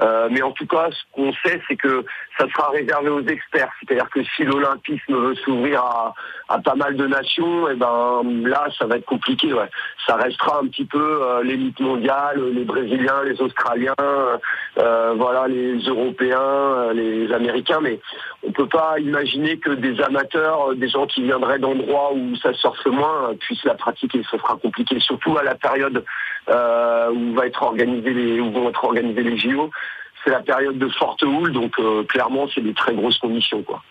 [0.00, 2.04] Euh, mais en tout cas, ce qu'on sait, c'est que
[2.38, 3.70] ça sera réservé aux experts.
[3.80, 6.14] C'est-à-dire que si l'olympisme veut s'ouvrir à,
[6.48, 9.52] à, pas mal de nations, et eh ben là, ça va être compliqué.
[10.06, 15.78] Ça restera un petit peu euh, l'élite mondiale, les Brésiliens, les Australiens, euh, voilà, les
[15.78, 17.80] Européens, euh, les Américains.
[17.80, 18.00] Mais
[18.46, 22.86] on peut pas imaginer que des amateurs, des gens qui viendraient d'endroits où ça surfe
[22.86, 24.22] moins, puissent la pratiquer.
[24.30, 26.04] Ça sera compliqué, surtout à la période
[26.48, 29.70] où va être où vont être organisés les JO.
[30.24, 31.74] C'est la période de forte houle, donc
[32.08, 33.82] clairement, c'est des très grosses conditions, quoi.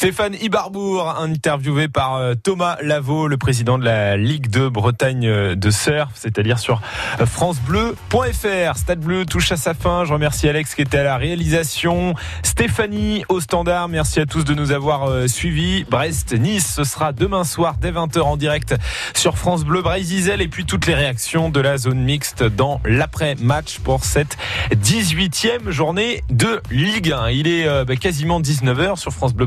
[0.00, 5.54] Stéphane Ibarbour, interviewé par euh, Thomas Lavaux, le président de la Ligue de Bretagne euh,
[5.54, 6.80] de surf, c'est-à-dire sur
[7.20, 8.78] euh, francebleu.fr.
[8.78, 10.06] Stade Bleu touche à sa fin.
[10.06, 12.14] Je remercie Alex qui était à la réalisation.
[12.42, 13.88] Stéphanie au standard.
[13.88, 15.84] Merci à tous de nous avoir suivis.
[15.84, 18.74] Brest, Nice, ce sera demain soir dès 20h en direct
[19.14, 23.80] sur France Bleu Brésil et puis toutes les réactions de la zone mixte dans l'après-match
[23.80, 24.38] pour cette
[24.72, 27.28] 18e journée de Ligue 1.
[27.32, 29.44] Il est bah, quasiment 19h sur France Bleu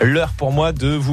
[0.00, 0.98] L'heure pour moi de vous